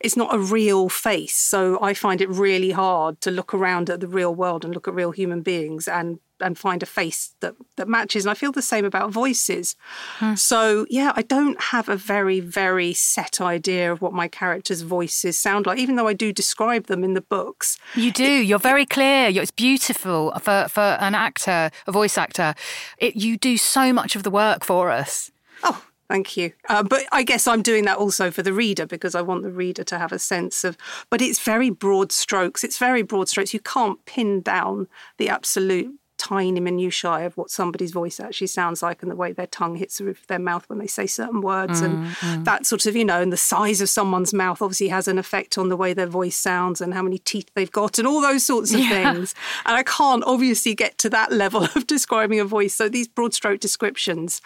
It's 0.00 0.16
not 0.16 0.34
a 0.34 0.38
real 0.38 0.88
face. 0.88 1.36
So 1.36 1.78
I 1.80 1.94
find 1.94 2.20
it 2.20 2.28
really 2.28 2.72
hard 2.72 3.20
to 3.20 3.30
look 3.30 3.54
around 3.54 3.88
at 3.88 4.00
the 4.00 4.08
real 4.08 4.34
world 4.34 4.64
and 4.64 4.74
look 4.74 4.88
at 4.88 4.94
real 4.94 5.12
human 5.12 5.42
beings 5.42 5.86
and 5.86 6.18
and 6.44 6.58
find 6.58 6.82
a 6.82 6.86
face 6.86 7.34
that 7.40 7.54
that 7.76 7.88
matches. 7.88 8.24
And 8.24 8.30
I 8.30 8.34
feel 8.34 8.52
the 8.52 8.62
same 8.62 8.84
about 8.84 9.10
voices. 9.10 9.76
Hmm. 10.18 10.34
So 10.34 10.86
yeah, 10.90 11.12
I 11.16 11.22
don't 11.22 11.60
have 11.60 11.88
a 11.88 11.96
very 11.96 12.40
very 12.40 12.92
set 12.92 13.40
idea 13.40 13.90
of 13.90 14.00
what 14.02 14.12
my 14.12 14.28
characters' 14.28 14.82
voices 14.82 15.38
sound 15.38 15.66
like, 15.66 15.78
even 15.78 15.96
though 15.96 16.08
I 16.08 16.12
do 16.12 16.32
describe 16.32 16.86
them 16.86 17.02
in 17.02 17.14
the 17.14 17.20
books. 17.20 17.78
You 17.94 18.12
do. 18.12 18.24
It, 18.24 18.46
You're 18.46 18.58
very 18.58 18.86
clear. 18.86 19.28
It's 19.30 19.50
beautiful 19.50 20.32
for 20.40 20.66
for 20.68 20.98
an 21.00 21.14
actor, 21.14 21.70
a 21.86 21.92
voice 21.92 22.18
actor. 22.18 22.54
It, 22.98 23.16
you 23.16 23.36
do 23.36 23.56
so 23.56 23.92
much 23.92 24.16
of 24.16 24.22
the 24.22 24.30
work 24.30 24.64
for 24.64 24.90
us. 24.90 25.30
Oh, 25.62 25.82
Thank 26.08 26.36
you. 26.36 26.52
Uh, 26.68 26.82
but 26.82 27.04
I 27.12 27.22
guess 27.22 27.46
I'm 27.46 27.62
doing 27.62 27.86
that 27.86 27.96
also 27.96 28.30
for 28.30 28.42
the 28.42 28.52
reader 28.52 28.86
because 28.86 29.14
I 29.14 29.22
want 29.22 29.42
the 29.42 29.50
reader 29.50 29.84
to 29.84 29.98
have 29.98 30.12
a 30.12 30.18
sense 30.18 30.62
of. 30.62 30.76
But 31.08 31.22
it's 31.22 31.40
very 31.40 31.70
broad 31.70 32.12
strokes. 32.12 32.62
It's 32.62 32.78
very 32.78 33.02
broad 33.02 33.28
strokes. 33.28 33.54
You 33.54 33.60
can't 33.60 34.04
pin 34.04 34.42
down 34.42 34.86
the 35.16 35.28
absolute 35.28 35.94
tiny 36.24 36.58
minutiae 36.58 37.26
of 37.26 37.36
what 37.36 37.50
somebody's 37.50 37.90
voice 37.90 38.18
actually 38.18 38.46
sounds 38.46 38.82
like 38.82 39.02
and 39.02 39.10
the 39.10 39.16
way 39.16 39.30
their 39.30 39.46
tongue 39.46 39.76
hits 39.76 39.98
the 39.98 40.04
roof 40.04 40.22
of 40.22 40.26
their 40.26 40.38
mouth 40.38 40.66
when 40.70 40.78
they 40.78 40.86
say 40.86 41.06
certain 41.06 41.42
words 41.42 41.82
mm, 41.82 41.84
and 41.84 42.06
mm. 42.16 42.44
that 42.44 42.64
sort 42.64 42.86
of 42.86 42.96
you 42.96 43.04
know 43.04 43.20
and 43.20 43.30
the 43.30 43.36
size 43.36 43.82
of 43.82 43.90
someone's 43.90 44.32
mouth 44.32 44.62
obviously 44.62 44.88
has 44.88 45.06
an 45.06 45.18
effect 45.18 45.58
on 45.58 45.68
the 45.68 45.76
way 45.76 45.92
their 45.92 46.06
voice 46.06 46.34
sounds 46.36 46.80
and 46.80 46.94
how 46.94 47.02
many 47.02 47.18
teeth 47.18 47.50
they've 47.54 47.70
got 47.72 47.98
and 47.98 48.08
all 48.08 48.22
those 48.22 48.42
sorts 48.42 48.72
of 48.72 48.80
yeah. 48.80 49.12
things 49.12 49.34
and 49.66 49.76
i 49.76 49.82
can't 49.82 50.24
obviously 50.24 50.74
get 50.74 50.96
to 50.96 51.10
that 51.10 51.30
level 51.44 51.64
of 51.64 51.86
describing 51.86 52.40
a 52.40 52.44
voice 52.44 52.74
so 52.74 52.88
these 52.88 53.06
broad 53.06 53.34
stroke 53.34 53.60
descriptions 53.60 54.40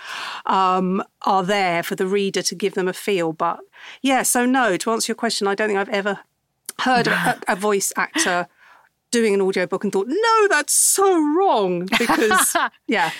um, 0.46 1.00
are 1.22 1.44
there 1.44 1.84
for 1.84 1.94
the 1.94 2.06
reader 2.06 2.42
to 2.42 2.56
give 2.56 2.74
them 2.74 2.88
a 2.88 2.92
feel 2.92 3.32
but 3.32 3.60
yeah 4.02 4.24
so 4.24 4.44
no 4.44 4.76
to 4.76 4.90
answer 4.90 5.12
your 5.12 5.16
question 5.16 5.46
i 5.46 5.54
don't 5.54 5.68
think 5.68 5.78
i've 5.78 5.88
ever 5.90 6.18
heard 6.80 7.06
a, 7.06 7.38
a 7.46 7.54
voice 7.54 7.92
actor 7.96 8.48
doing 9.10 9.34
an 9.34 9.40
audiobook 9.40 9.84
and 9.84 9.92
thought, 9.92 10.06
no, 10.08 10.48
that's 10.48 10.72
so 10.72 11.18
wrong. 11.36 11.88
Because, 11.98 12.56
yeah, 12.86 13.10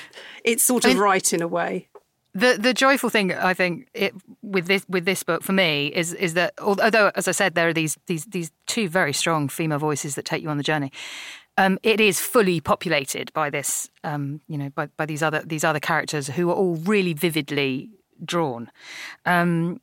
it's 0.45 0.65
sort 0.65 0.85
of 0.85 0.93
I 0.93 0.95
mean, 0.95 1.03
right 1.03 1.33
in 1.33 1.43
a 1.43 1.49
way. 1.49 1.89
The 2.35 2.57
the 2.59 2.73
joyful 2.73 3.11
thing 3.11 3.33
I 3.33 3.55
think 3.55 3.89
it, 3.95 4.15
with 4.43 4.67
this 4.67 4.87
with 4.89 5.05
this 5.05 5.23
book 5.23 5.43
for 5.43 5.53
me 5.53 5.89
is 5.89 6.13
is 6.15 6.35
that 6.35 6.55
although 6.61 7.11
as 7.17 7.27
I 7.27 7.33
said 7.33 7.55
there 7.55 7.69
are 7.69 7.73
these 7.73 7.99
these 8.07 8.25
these 8.27 8.51
two 8.67 8.89
very 8.89 9.13
strong 9.13 9.49
female 9.49 9.79
voices 9.79 10.15
that 10.15 10.25
take 10.25 10.43
you 10.43 10.49
on 10.49 10.57
the 10.57 10.63
journey, 10.63 10.93
um, 11.57 11.79
it 11.83 12.01
is 12.01 12.21
fully 12.21 12.61
populated 12.61 13.33
by 13.33 13.51
this 13.51 13.91
um, 14.05 14.41
you 14.47 14.57
know 14.57 14.71
by, 14.71 14.87
by 14.97 15.07
these 15.07 15.23
other 15.23 15.43
these 15.45 15.65
other 15.65 15.81
characters 15.81 16.29
who 16.29 16.51
are 16.51 16.55
all 16.55 16.77
really 16.77 17.15
vividly 17.15 17.91
drawn. 18.25 18.71
Um, 19.27 19.81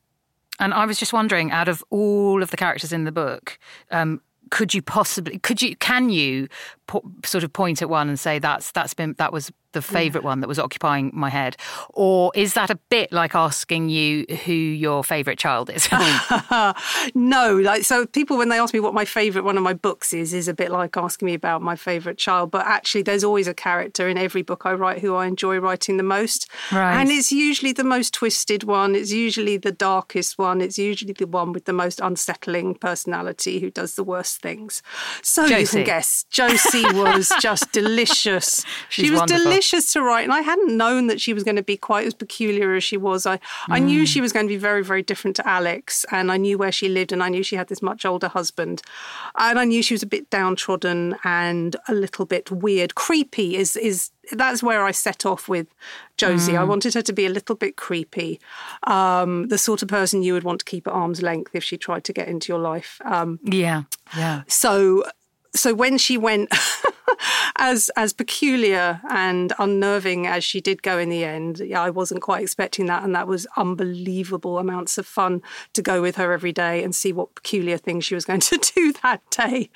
and 0.60 0.74
I 0.74 0.86
was 0.86 0.98
just 0.98 1.14
wondering, 1.14 1.52
out 1.52 1.68
of 1.68 1.84
all 1.90 2.42
of 2.42 2.52
the 2.52 2.58
characters 2.58 2.94
in 2.94 3.04
the 3.04 3.12
book, 3.12 3.60
um, 3.92 4.22
could 4.52 4.74
you 4.74 4.82
possibly 4.82 5.40
could 5.40 5.62
you 5.62 5.75
can 5.78 6.10
you 6.10 6.48
po- 6.88 7.04
sort 7.24 7.44
of 7.44 7.51
point 7.54 7.82
at 7.82 7.89
one 7.89 8.10
and 8.10 8.20
say 8.20 8.39
that's 8.39 8.72
that's 8.72 8.94
been 8.94 9.15
that 9.18 9.34
was 9.34 9.51
the 9.75 9.82
favorite 9.82 10.22
yeah. 10.22 10.30
one 10.30 10.39
that 10.39 10.48
was 10.48 10.58
occupying 10.58 11.12
my 11.13 11.30
head 11.30 11.58
or 11.89 12.32
is 12.34 12.54
that 12.54 12.70
a 12.70 12.75
bit 12.89 13.12
like 13.12 13.36
asking 13.36 13.89
you 13.89 14.25
who 14.46 14.54
your 14.54 15.04
favorite 15.04 15.38
child 15.38 15.70
is 15.70 15.89
no 17.13 17.58
like 17.58 17.84
so 17.84 18.06
people 18.06 18.38
when 18.38 18.48
they 18.48 18.58
ask 18.58 18.74
me 18.74 18.80
what 18.80 18.94
my 18.94 19.04
favorite 19.04 19.44
one 19.44 19.58
of 19.58 19.63
my 19.63 19.74
books 19.74 20.13
is 20.13 20.34
is 20.34 20.48
a 20.48 20.54
bit 20.54 20.72
like 20.72 20.96
asking 20.96 21.25
me 21.25 21.34
about 21.34 21.62
my 21.62 21.75
favorite 21.75 22.18
child 22.18 22.50
but 22.50 22.65
actually 22.65 23.01
there's 23.01 23.24
always 23.24 23.50
a 23.50 23.54
character 23.54 24.08
in 24.08 24.18
every 24.18 24.42
book 24.42 24.65
I 24.65 24.72
write 24.72 25.01
who 25.01 25.13
I 25.13 25.25
enjoy 25.25 25.58
writing 25.58 25.98
the 25.98 26.04
most 26.04 26.50
right. 26.72 27.00
and 27.00 27.12
it's 27.12 27.34
usually 27.34 27.74
the 27.74 27.84
most 27.84 28.13
twisted 28.13 28.63
one 28.63 28.96
it's 28.96 29.12
usually 29.12 29.58
the 29.58 29.74
darkest 29.74 30.38
one 30.38 30.62
it's 30.62 30.80
usually 30.80 31.13
the 31.13 31.27
one 31.27 31.51
with 31.51 31.65
the 31.65 31.74
most 31.74 32.00
unsettling 32.00 32.75
personality 32.75 33.60
who 33.60 33.70
does 33.70 33.96
the 33.96 34.06
worst 34.06 34.42
things 34.42 34.82
so 35.22 35.46
Josie. 35.50 35.60
you 35.60 35.68
can 35.68 35.84
guess 35.84 36.24
Josie 36.30 36.75
was 36.84 37.32
just 37.39 37.72
delicious 37.72 38.65
She's 38.89 39.05
she 39.05 39.12
was 39.12 39.22
wonderful. 39.22 39.44
delicious 39.44 39.75
delicious 39.75 39.94
to 39.94 40.01
write. 40.01 40.24
And 40.24 40.34
I 40.34 40.41
hadn't 40.41 40.75
known 40.75 41.08
that 41.08 41.22
she 41.22 41.34
was 41.34 41.44
going 41.44 41.55
to 41.55 41.63
be 41.63 41.77
quite 41.77 42.05
as 42.05 42.13
peculiar 42.13 42.74
as 42.75 42.84
she 42.84 42.98
was. 42.98 43.25
I, 43.25 43.38
mm. 43.38 43.41
I 43.70 43.79
knew 43.79 44.03
mm. 44.03 44.08
she 44.08 44.22
was 44.22 44.32
going 44.32 44.46
to 44.46 44.50
be 44.50 44.58
very, 44.58 44.84
very 44.84 45.01
different 45.01 45.36
to 45.38 45.48
Alex. 45.48 46.05
And 46.12 46.32
I 46.32 46.38
knew 46.38 46.58
where 46.58 46.72
she 46.72 46.89
lived. 46.89 47.12
And 47.12 47.24
I 47.24 47.29
knew 47.29 47.44
she 47.44 47.55
had 47.55 47.67
this 47.67 47.82
much 47.82 48.05
older 48.05 48.27
husband. 48.27 48.82
And 49.38 49.60
I 49.60 49.65
knew 49.65 49.82
she 49.82 49.94
was 49.94 50.03
a 50.03 50.08
bit 50.08 50.29
downtrodden 50.29 51.15
and 51.24 51.75
a 51.88 51.94
little 51.94 52.25
bit 52.25 52.51
weird. 52.51 52.96
Creepy 52.96 53.55
is, 53.55 53.75
is 53.77 54.12
that's 54.32 54.63
where 54.63 54.84
I 54.84 54.91
set 54.91 55.25
off 55.25 55.48
with 55.48 55.67
Josie. 56.17 56.53
Mm. 56.53 56.60
I 56.60 56.63
wanted 56.63 56.94
her 56.94 57.01
to 57.01 57.13
be 57.13 57.25
a 57.25 57.29
little 57.29 57.55
bit 57.55 57.75
creepy, 57.75 58.39
um, 58.84 59.48
the 59.50 59.58
sort 59.58 59.82
of 59.82 59.88
person 59.88 60.24
you 60.24 60.34
would 60.34 60.44
want 60.44 60.60
to 60.60 60.65
keep 60.65 60.88
at 60.88 60.94
arm's 60.94 61.22
length 61.22 61.51
if 61.53 61.63
she 61.63 61.77
tried 61.77 62.03
to 62.05 62.13
get 62.13 62.27
into 62.27 62.51
your 62.51 62.60
life. 62.60 63.00
Um, 63.05 63.39
yeah, 63.44 63.84
yeah. 64.17 64.44
So, 64.48 65.03
so 65.56 65.74
when 65.74 65.98
she 65.98 66.18
went 66.18 66.50
as 67.58 67.90
as 67.96 68.14
peculiar 68.14 69.02
and 69.10 69.54
unnerving 69.58 70.28
as 70.28 70.44
she 70.44 70.62
did 70.62 70.84
go 70.84 70.98
in 70.98 71.10
the 71.10 71.24
end, 71.24 71.60
yeah, 71.60 71.82
I 71.82 71.90
wasn't 71.90 72.22
quite 72.22 72.44
expecting 72.44 72.86
that, 72.88 73.04
and 73.04 73.16
that 73.16 73.28
was 73.28 73.48
unbelievable 73.58 74.60
amounts 74.60 74.98
of 74.98 75.06
fun 75.06 75.42
to 75.74 75.82
go 75.82 76.02
with 76.02 76.16
her 76.18 76.32
every 76.32 76.52
day 76.52 76.84
and 76.84 76.94
see 76.94 77.14
what 77.14 77.36
peculiar 77.36 77.78
things 77.78 78.06
she 78.06 78.16
was 78.16 78.26
going 78.26 78.42
to 78.42 78.58
do 78.76 78.94
that 79.04 79.22
day. 79.32 79.70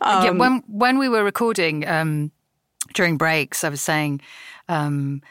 Um, 0.00 0.24
yeah, 0.24 0.30
when 0.30 0.62
when 0.68 0.98
we 0.98 1.08
were 1.08 1.24
recording 1.24 1.86
um, 1.88 2.30
during 2.94 3.16
breaks, 3.16 3.64
I 3.64 3.68
was 3.68 3.80
saying, 3.80 4.20
um, 4.68 5.22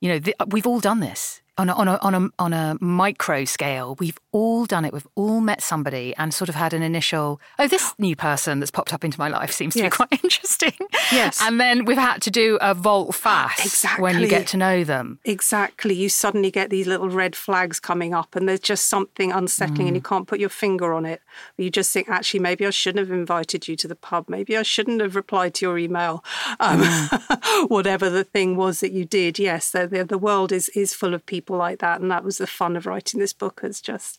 you 0.00 0.08
know, 0.08 0.18
th- 0.18 0.36
we've 0.48 0.66
all 0.66 0.80
done 0.80 1.00
this 1.00 1.40
on 1.56 1.68
a, 1.68 1.74
on 1.74 1.88
a, 1.88 1.98
on 2.02 2.14
a, 2.14 2.28
on 2.38 2.52
a 2.52 2.76
micro 2.80 3.44
scale, 3.44 3.96
we've 4.00 4.18
all 4.32 4.66
done 4.66 4.84
it. 4.84 4.92
We've 4.92 5.06
all 5.14 5.40
met 5.40 5.62
somebody 5.62 6.14
and 6.16 6.34
sort 6.34 6.48
of 6.48 6.56
had 6.56 6.72
an 6.72 6.82
initial, 6.82 7.40
oh, 7.58 7.68
this 7.68 7.94
new 7.98 8.16
person 8.16 8.58
that's 8.58 8.72
popped 8.72 8.92
up 8.92 9.04
into 9.04 9.18
my 9.18 9.28
life 9.28 9.52
seems 9.52 9.74
to 9.74 9.80
yes. 9.80 9.92
be 9.92 9.96
quite 9.96 10.12
interesting. 10.24 10.72
Yes. 11.12 11.40
And 11.40 11.60
then 11.60 11.84
we've 11.84 11.96
had 11.96 12.22
to 12.22 12.30
do 12.30 12.58
a 12.60 12.74
volte-face 12.74 13.64
exactly. 13.64 14.02
when 14.02 14.20
you 14.20 14.26
get 14.26 14.48
to 14.48 14.56
know 14.56 14.82
them. 14.82 15.20
Exactly. 15.24 15.94
You 15.94 16.08
suddenly 16.08 16.50
get 16.50 16.70
these 16.70 16.88
little 16.88 17.08
red 17.08 17.36
flags 17.36 17.78
coming 17.78 18.14
up 18.14 18.34
and 18.34 18.48
there's 18.48 18.60
just 18.60 18.88
something 18.88 19.30
unsettling 19.30 19.84
mm. 19.84 19.88
and 19.88 19.96
you 19.96 20.02
can't 20.02 20.26
put 20.26 20.40
your 20.40 20.48
finger 20.48 20.92
on 20.92 21.06
it. 21.06 21.22
You 21.56 21.70
just 21.70 21.92
think, 21.92 22.08
actually, 22.08 22.40
maybe 22.40 22.66
I 22.66 22.70
shouldn't 22.70 23.06
have 23.06 23.16
invited 23.16 23.68
you 23.68 23.76
to 23.76 23.86
the 23.86 23.94
pub. 23.94 24.28
Maybe 24.28 24.56
I 24.56 24.62
shouldn't 24.62 25.00
have 25.00 25.14
replied 25.14 25.54
to 25.54 25.66
your 25.66 25.78
email. 25.78 26.24
Um, 26.58 26.80
mm. 26.80 27.68
whatever 27.70 28.10
the 28.10 28.24
thing 28.24 28.56
was 28.56 28.80
that 28.80 28.90
you 28.90 29.04
did. 29.04 29.38
Yes, 29.38 29.70
the, 29.70 29.86
the, 29.86 30.04
the 30.04 30.18
world 30.18 30.50
is, 30.50 30.68
is 30.70 30.94
full 30.94 31.14
of 31.14 31.24
people 31.26 31.43
people 31.44 31.58
like 31.58 31.80
that. 31.80 32.00
And 32.00 32.10
that 32.10 32.24
was 32.24 32.38
the 32.38 32.46
fun 32.46 32.74
of 32.74 32.86
writing 32.86 33.20
this 33.20 33.34
book, 33.34 33.60
is 33.62 33.82
just 33.82 34.18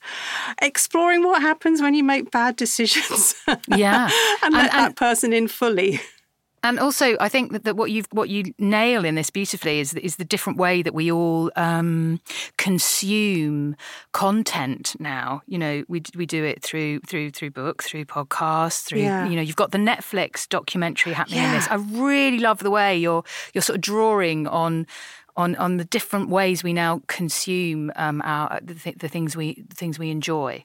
exploring 0.61 1.23
what 1.23 1.41
happens 1.41 1.81
when 1.81 1.95
you 1.95 2.03
make 2.03 2.31
bad 2.31 2.55
decisions. 2.55 3.35
Yeah. 3.67 4.09
and, 4.43 4.53
let 4.53 4.73
and, 4.73 4.83
that 4.83 4.95
person 4.95 5.33
in 5.33 5.47
fully. 5.47 5.99
And 6.63 6.79
also, 6.79 7.15
I 7.19 7.29
think 7.29 7.51
that, 7.51 7.63
that, 7.63 7.75
what 7.75 7.91
you've 7.91 8.07
what 8.11 8.29
you 8.29 8.53
nail 8.57 9.05
in 9.05 9.15
this 9.15 9.29
beautifully 9.29 9.79
is 9.79 9.93
is 9.93 10.15
the 10.15 10.25
different 10.25 10.57
way 10.57 10.81
that 10.81 10.93
we 10.93 11.11
all 11.11 11.51
um, 11.55 12.19
consume 12.57 13.75
content 14.13 14.95
now. 14.99 15.41
You 15.45 15.59
know, 15.59 15.83
we 15.87 16.01
we 16.15 16.25
do 16.25 16.43
it 16.43 16.63
through 16.63 17.01
through 17.01 17.31
through 17.31 17.51
book, 17.51 17.83
through 17.83 18.05
podcasts, 18.05 18.83
through 18.83 19.01
yeah. 19.01 19.27
you 19.27 19.35
know, 19.35 19.41
you've 19.41 19.55
got 19.55 19.71
the 19.71 19.77
Netflix 19.77 20.49
documentary 20.49 21.13
happening 21.13 21.39
yeah. 21.39 21.49
in 21.49 21.55
this. 21.55 21.67
I 21.69 21.75
really 21.75 22.39
love 22.39 22.59
the 22.59 22.71
way 22.71 22.97
you're 22.97 23.23
you're 23.53 23.61
sort 23.61 23.75
of 23.75 23.81
drawing 23.81 24.47
on 24.47 24.87
on 25.37 25.55
on 25.55 25.77
the 25.77 25.85
different 25.85 26.29
ways 26.29 26.63
we 26.63 26.73
now 26.73 27.01
consume 27.07 27.91
um, 27.95 28.21
our 28.23 28.59
the, 28.61 28.75
th- 28.75 28.97
the, 28.97 29.07
things 29.07 29.35
we 29.35 29.63
the 29.67 29.75
things 29.75 29.99
we 29.99 30.09
enjoy. 30.09 30.63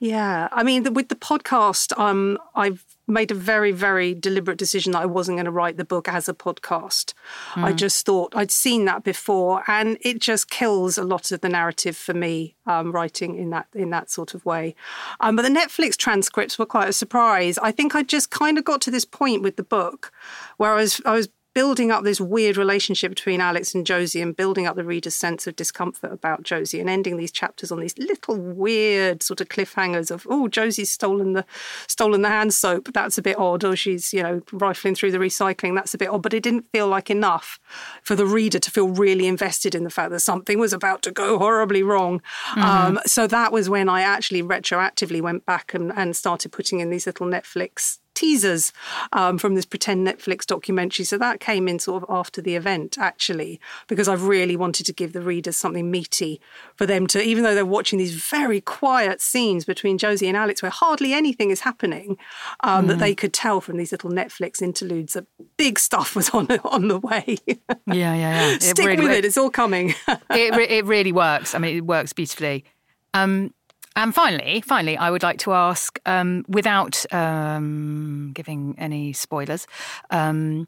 Yeah, 0.00 0.48
I 0.52 0.64
mean, 0.64 0.82
the, 0.82 0.92
with 0.92 1.08
the 1.08 1.14
podcast, 1.14 1.98
um, 1.98 2.38
I've 2.54 2.84
made 3.06 3.30
a 3.30 3.34
very 3.34 3.72
very 3.72 4.14
deliberate 4.14 4.58
decision 4.58 4.92
that 4.92 5.02
I 5.02 5.06
wasn't 5.06 5.36
going 5.36 5.46
to 5.46 5.50
write 5.50 5.76
the 5.76 5.84
book 5.84 6.08
as 6.08 6.28
a 6.28 6.34
podcast. 6.34 7.14
Mm. 7.54 7.64
I 7.64 7.72
just 7.72 8.04
thought 8.04 8.34
I'd 8.36 8.50
seen 8.50 8.84
that 8.84 9.02
before, 9.02 9.62
and 9.66 9.98
it 10.00 10.20
just 10.20 10.50
kills 10.50 10.98
a 10.98 11.04
lot 11.04 11.32
of 11.32 11.40
the 11.40 11.48
narrative 11.48 11.96
for 11.96 12.14
me 12.14 12.54
um, 12.66 12.92
writing 12.92 13.36
in 13.36 13.50
that 13.50 13.66
in 13.74 13.90
that 13.90 14.10
sort 14.10 14.34
of 14.34 14.44
way. 14.44 14.74
Um, 15.20 15.36
but 15.36 15.42
the 15.42 15.48
Netflix 15.48 15.96
transcripts 15.96 16.58
were 16.58 16.66
quite 16.66 16.88
a 16.88 16.92
surprise. 16.92 17.58
I 17.58 17.72
think 17.72 17.94
I 17.94 18.02
just 18.02 18.30
kind 18.30 18.58
of 18.58 18.64
got 18.64 18.80
to 18.82 18.90
this 18.90 19.04
point 19.04 19.42
with 19.42 19.56
the 19.56 19.64
book 19.64 20.12
where 20.56 20.72
I 20.72 20.76
was 20.76 21.00
I 21.04 21.12
was 21.12 21.28
building 21.54 21.92
up 21.92 22.02
this 22.02 22.20
weird 22.20 22.56
relationship 22.56 23.10
between 23.10 23.40
Alex 23.40 23.74
and 23.74 23.86
Josie 23.86 24.20
and 24.20 24.36
building 24.36 24.66
up 24.66 24.74
the 24.74 24.84
reader's 24.84 25.14
sense 25.14 25.46
of 25.46 25.54
discomfort 25.54 26.12
about 26.12 26.42
Josie 26.42 26.80
and 26.80 26.90
ending 26.90 27.16
these 27.16 27.30
chapters 27.30 27.70
on 27.70 27.80
these 27.80 27.96
little 27.96 28.36
weird 28.36 29.22
sort 29.22 29.40
of 29.40 29.48
cliffhangers 29.48 30.10
of 30.10 30.26
oh 30.28 30.48
Josie's 30.48 30.90
stolen 30.90 31.32
the 31.32 31.44
stolen 31.86 32.22
the 32.22 32.28
hand 32.28 32.52
soap. 32.52 32.92
That's 32.92 33.16
a 33.16 33.22
bit 33.22 33.38
odd. 33.38 33.64
Or 33.64 33.76
she's 33.76 34.12
you 34.12 34.22
know 34.22 34.42
rifling 34.52 34.96
through 34.96 35.12
the 35.12 35.18
recycling. 35.18 35.74
That's 35.74 35.94
a 35.94 35.98
bit 35.98 36.08
odd. 36.08 36.22
But 36.22 36.34
it 36.34 36.42
didn't 36.42 36.66
feel 36.72 36.88
like 36.88 37.08
enough 37.08 37.60
for 38.02 38.16
the 38.16 38.26
reader 38.26 38.58
to 38.58 38.70
feel 38.70 38.88
really 38.88 39.26
invested 39.26 39.74
in 39.74 39.84
the 39.84 39.90
fact 39.90 40.10
that 40.10 40.20
something 40.20 40.58
was 40.58 40.72
about 40.72 41.02
to 41.02 41.12
go 41.12 41.38
horribly 41.38 41.82
wrong. 41.82 42.20
Mm-hmm. 42.50 42.60
um, 42.60 43.00
so 43.06 43.26
that 43.28 43.52
was 43.52 43.70
when 43.70 43.88
I 43.88 44.02
actually 44.02 44.42
retroactively 44.42 45.20
went 45.20 45.46
back 45.46 45.72
and, 45.72 45.92
and 45.94 46.16
started 46.16 46.50
putting 46.52 46.80
in 46.80 46.90
these 46.90 47.06
little 47.06 47.26
Netflix 47.26 47.98
teasers 48.14 48.72
um, 49.12 49.38
from 49.38 49.54
this 49.54 49.64
pretend 49.64 50.06
Netflix 50.06 50.46
documentary. 50.46 51.04
So 51.04 51.18
that 51.18 51.40
came 51.40 51.68
in 51.68 51.78
sort 51.78 52.02
of 52.02 52.08
after 52.08 52.40
the 52.40 52.56
event, 52.56 52.98
actually, 52.98 53.60
because 53.88 54.08
I've 54.08 54.24
really 54.24 54.56
wanted 54.56 54.86
to 54.86 54.92
give 54.92 55.12
the 55.12 55.20
readers 55.20 55.56
something 55.56 55.90
meaty 55.90 56.40
for 56.76 56.86
them 56.86 57.06
to, 57.08 57.22
even 57.22 57.44
though 57.44 57.54
they're 57.54 57.66
watching 57.66 57.98
these 57.98 58.14
very 58.14 58.60
quiet 58.60 59.20
scenes 59.20 59.64
between 59.64 59.98
Josie 59.98 60.28
and 60.28 60.36
Alex 60.36 60.62
where 60.62 60.70
hardly 60.70 61.12
anything 61.12 61.50
is 61.50 61.60
happening, 61.60 62.16
um, 62.60 62.84
mm. 62.84 62.88
that 62.88 62.98
they 62.98 63.14
could 63.14 63.32
tell 63.32 63.60
from 63.60 63.76
these 63.76 63.92
little 63.92 64.10
Netflix 64.10 64.62
interludes 64.62 65.14
that 65.14 65.26
big 65.56 65.78
stuff 65.78 66.16
was 66.16 66.30
on 66.30 66.46
on 66.64 66.88
the 66.88 66.98
way. 66.98 67.38
yeah, 67.48 67.66
yeah, 67.86 68.14
yeah. 68.14 68.58
Stick 68.58 68.86
really, 68.86 69.02
with 69.02 69.12
it; 69.12 69.24
it's 69.24 69.36
all 69.36 69.50
coming. 69.50 69.94
it 70.08 70.70
it 70.70 70.84
really 70.84 71.12
works. 71.12 71.54
I 71.54 71.58
mean, 71.58 71.76
it 71.76 71.86
works 71.86 72.12
beautifully. 72.12 72.64
Um, 73.12 73.54
and 73.96 74.14
finally, 74.14 74.60
finally, 74.60 74.96
I 74.96 75.10
would 75.10 75.22
like 75.22 75.38
to 75.40 75.52
ask, 75.52 75.98
um, 76.06 76.44
without 76.48 77.04
um, 77.12 78.32
giving 78.34 78.74
any 78.78 79.12
spoilers, 79.12 79.66
um, 80.10 80.66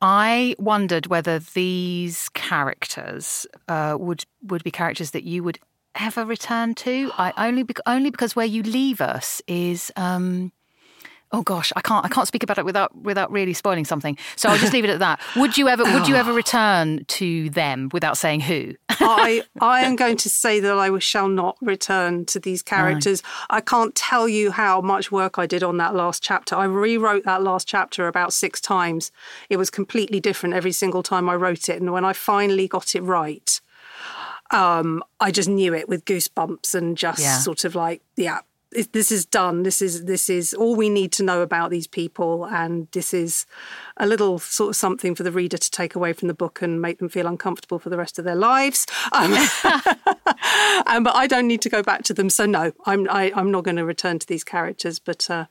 I 0.00 0.54
wondered 0.58 1.06
whether 1.06 1.40
these 1.40 2.28
characters 2.30 3.46
uh, 3.66 3.96
would 3.98 4.24
would 4.42 4.62
be 4.62 4.70
characters 4.70 5.10
that 5.10 5.24
you 5.24 5.42
would 5.42 5.58
ever 5.94 6.24
return 6.24 6.74
to. 6.76 7.10
I 7.18 7.32
only 7.36 7.64
be- 7.64 7.74
only 7.86 8.10
because 8.10 8.36
where 8.36 8.46
you 8.46 8.62
leave 8.62 9.00
us 9.00 9.42
is 9.48 9.90
um, 9.96 10.52
oh 11.32 11.42
gosh, 11.42 11.72
I 11.76 11.80
can't 11.80 12.04
I 12.04 12.08
can't 12.08 12.26
speak 12.26 12.42
about 12.42 12.58
it 12.58 12.64
without 12.64 12.94
without 12.96 13.30
really 13.30 13.52
spoiling 13.52 13.84
something. 13.84 14.16
So 14.36 14.48
I'll 14.48 14.58
just 14.58 14.72
leave 14.72 14.84
it 14.84 14.90
at 14.90 14.98
that. 15.00 15.20
Would 15.36 15.58
you 15.58 15.68
ever 15.68 15.84
would 15.84 16.08
you 16.08 16.14
ever 16.14 16.32
return 16.32 17.04
to 17.04 17.50
them 17.50 17.88
without 17.92 18.16
saying 18.16 18.40
who? 18.40 18.74
I 18.90 19.42
I 19.60 19.82
am 19.82 19.96
going 19.96 20.16
to 20.18 20.28
say 20.28 20.60
that 20.60 20.76
I 20.76 20.96
shall 20.98 21.28
not 21.28 21.56
return 21.60 22.24
to 22.26 22.40
these 22.40 22.62
characters. 22.62 23.22
I 23.50 23.60
can't 23.60 23.94
tell 23.94 24.28
you 24.28 24.50
how 24.50 24.80
much 24.80 25.12
work 25.12 25.38
I 25.38 25.46
did 25.46 25.62
on 25.62 25.76
that 25.78 25.94
last 25.94 26.22
chapter. 26.22 26.56
I 26.56 26.64
rewrote 26.64 27.24
that 27.24 27.42
last 27.42 27.68
chapter 27.68 28.08
about 28.08 28.32
six 28.32 28.60
times. 28.60 29.12
It 29.50 29.56
was 29.56 29.70
completely 29.70 30.20
different 30.20 30.54
every 30.54 30.72
single 30.72 31.02
time 31.02 31.28
I 31.28 31.34
wrote 31.34 31.68
it, 31.68 31.80
and 31.80 31.92
when 31.92 32.04
I 32.04 32.12
finally 32.12 32.68
got 32.68 32.94
it 32.94 33.02
right. 33.02 33.60
Um, 34.50 35.04
I 35.20 35.30
just 35.30 35.48
knew 35.48 35.74
it 35.74 35.90
with 35.90 36.06
goosebumps 36.06 36.74
and 36.74 36.96
just 36.96 37.20
yeah. 37.20 37.38
sort 37.38 37.66
of 37.66 37.74
like, 37.74 38.00
yeah, 38.16 38.40
this 38.70 39.10
is 39.10 39.24
done. 39.24 39.62
This 39.62 39.80
is 39.80 40.04
this 40.04 40.28
is 40.28 40.52
all 40.52 40.76
we 40.76 40.90
need 40.90 41.10
to 41.12 41.22
know 41.22 41.40
about 41.40 41.70
these 41.70 41.86
people, 41.86 42.44
and 42.44 42.88
this 42.92 43.14
is 43.14 43.46
a 43.96 44.06
little 44.06 44.38
sort 44.38 44.70
of 44.70 44.76
something 44.76 45.14
for 45.14 45.22
the 45.22 45.32
reader 45.32 45.56
to 45.56 45.70
take 45.70 45.94
away 45.94 46.12
from 46.12 46.28
the 46.28 46.34
book 46.34 46.60
and 46.60 46.80
make 46.80 46.98
them 46.98 47.08
feel 47.08 47.26
uncomfortable 47.26 47.78
for 47.78 47.88
the 47.88 47.96
rest 47.96 48.18
of 48.18 48.24
their 48.24 48.34
lives. 48.34 48.86
Um, 49.12 49.32
um, 50.86 51.02
but 51.02 51.14
I 51.14 51.26
don't 51.26 51.46
need 51.46 51.62
to 51.62 51.70
go 51.70 51.82
back 51.82 52.02
to 52.04 52.14
them, 52.14 52.28
so 52.28 52.44
no, 52.44 52.72
I'm 52.84 53.08
I, 53.08 53.26
am 53.26 53.38
i 53.38 53.40
am 53.40 53.50
not 53.50 53.64
going 53.64 53.76
to 53.76 53.84
return 53.84 54.18
to 54.18 54.26
these 54.26 54.44
characters. 54.44 54.98
But 54.98 55.30
uh, 55.30 55.46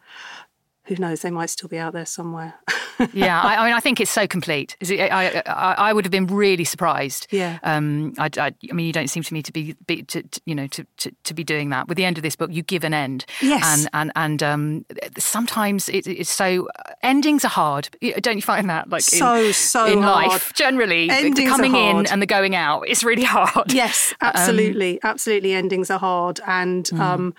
who 0.88 0.96
knows? 0.96 1.22
They 1.22 1.32
might 1.32 1.50
still 1.50 1.70
be 1.70 1.78
out 1.78 1.94
there 1.94 2.06
somewhere. 2.06 2.56
yeah, 3.14 3.42
I, 3.42 3.56
I, 3.56 3.66
mean, 3.66 3.74
I 3.74 3.80
think 3.80 4.00
it's 4.00 4.12
so 4.12 4.26
complete. 4.26 4.76
I, 4.82 5.44
I, 5.46 5.76
I, 5.78 5.94
would 5.94 6.06
have 6.06 6.12
been 6.12 6.28
really 6.28 6.64
surprised. 6.64 7.28
Yeah. 7.30 7.60
Um, 7.64 8.14
I, 8.18 8.30
I, 8.38 8.54
I, 8.70 8.74
mean, 8.74 8.88
you 8.88 8.94
don't 8.94 9.10
seem 9.10 9.24
to 9.24 9.34
me 9.34 9.44
to 9.44 9.52
be, 9.52 9.76
be 9.86 10.04
to, 10.04 10.24
to, 10.24 10.42
you 10.46 10.56
know, 10.56 10.68
to, 10.68 10.86
to, 10.98 11.12
to, 11.26 11.34
be 11.34 11.44
doing 11.44 11.70
that. 11.70 11.88
With 11.88 11.98
the 11.98 12.06
end 12.06 12.18
of 12.18 12.24
this 12.24 12.36
book, 12.36 12.52
you 12.52 12.64
give 12.64 12.84
an 12.84 12.94
end. 12.94 13.26
Yes. 13.42 13.64
And 13.66 13.90
and 13.94 14.12
and 14.16 14.44
um, 14.44 14.86
sometimes 15.18 15.90
it, 15.90 16.08
it's 16.08 16.30
so 16.30 16.68
endings 17.04 17.46
are 17.46 17.50
hard. 17.50 17.90
Don't 18.22 18.38
you 18.38 18.42
find 18.42 18.70
that? 18.70 18.90
Like 18.90 19.02
so 19.02 19.36
in, 19.36 19.54
so 19.54 19.86
in 19.86 20.02
hard. 20.02 20.30
life 20.30 20.54
generally, 20.54 21.10
endings 21.10 21.38
the 21.38 21.46
coming 21.48 21.76
in 21.76 22.08
and 22.08 22.22
the 22.22 22.26
going 22.26 22.56
out 22.56 22.88
is 22.88 23.04
really 23.04 23.24
hard. 23.24 23.74
Yes, 23.74 24.14
absolutely, 24.22 25.02
um, 25.02 25.10
absolutely. 25.12 25.54
Endings 25.54 25.92
are 25.92 26.00
hard, 26.00 26.40
and 26.48 26.86
mm. 26.86 27.00
um, 27.00 27.36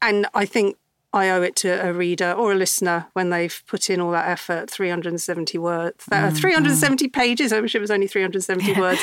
and 0.00 0.26
I 0.34 0.46
think 0.46 0.76
I 1.12 1.30
owe 1.30 1.40
it 1.40 1.56
to 1.56 1.70
a 1.86 1.92
reader 1.92 2.32
or 2.32 2.52
a 2.52 2.54
listener 2.54 3.06
when 3.14 3.30
they've 3.30 3.62
put 3.66 3.88
in 3.88 3.98
all 4.00 4.10
that 4.10 4.28
effort 4.28 4.70
370 4.70 5.56
words, 5.56 6.04
mm, 6.04 6.36
370 6.36 7.08
mm. 7.08 7.12
pages. 7.12 7.52
I 7.52 7.60
wish 7.60 7.74
it 7.74 7.80
was 7.80 7.90
only 7.90 8.06
370 8.06 8.74
words. 8.80 9.00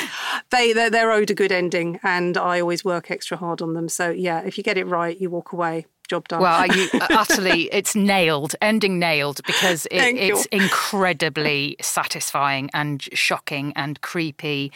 They, 0.50 0.72
they're, 0.72 0.90
they're 0.90 1.10
owed 1.10 1.30
a 1.30 1.34
good 1.34 1.50
ending, 1.50 1.98
and 2.04 2.36
I 2.36 2.60
always 2.60 2.84
work 2.84 3.10
extra 3.10 3.36
hard 3.36 3.60
on 3.60 3.74
them. 3.74 3.88
So, 3.88 4.10
yeah, 4.10 4.42
if 4.42 4.56
you 4.56 4.62
get 4.62 4.78
it 4.78 4.86
right, 4.86 5.20
you 5.20 5.28
walk 5.28 5.52
away 5.52 5.86
job 6.06 6.28
done. 6.28 6.40
Well, 6.40 6.66
you 6.66 6.88
uh, 6.94 7.06
utterly, 7.10 7.68
it's 7.72 7.94
nailed, 7.94 8.54
ending 8.60 8.98
nailed 8.98 9.40
because 9.46 9.86
it, 9.86 10.16
it's 10.16 10.46
incredibly 10.46 11.76
satisfying 11.80 12.70
and 12.74 13.02
shocking 13.12 13.72
and 13.76 14.00
creepy 14.00 14.72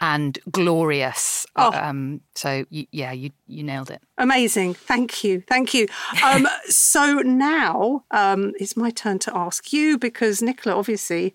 and 0.00 0.38
glorious. 0.50 1.46
Oh. 1.56 1.72
Um, 1.72 2.20
so 2.34 2.64
you, 2.70 2.86
yeah, 2.92 3.12
you 3.12 3.30
you 3.46 3.62
nailed 3.62 3.90
it. 3.90 4.02
Amazing, 4.18 4.74
thank 4.74 5.24
you, 5.24 5.42
thank 5.48 5.74
you. 5.74 5.88
Um, 6.22 6.46
so 6.66 7.20
now 7.20 8.04
um, 8.10 8.52
it's 8.58 8.76
my 8.76 8.90
turn 8.90 9.18
to 9.20 9.36
ask 9.36 9.72
you 9.72 9.98
because 9.98 10.42
Nicola, 10.42 10.76
obviously, 10.76 11.34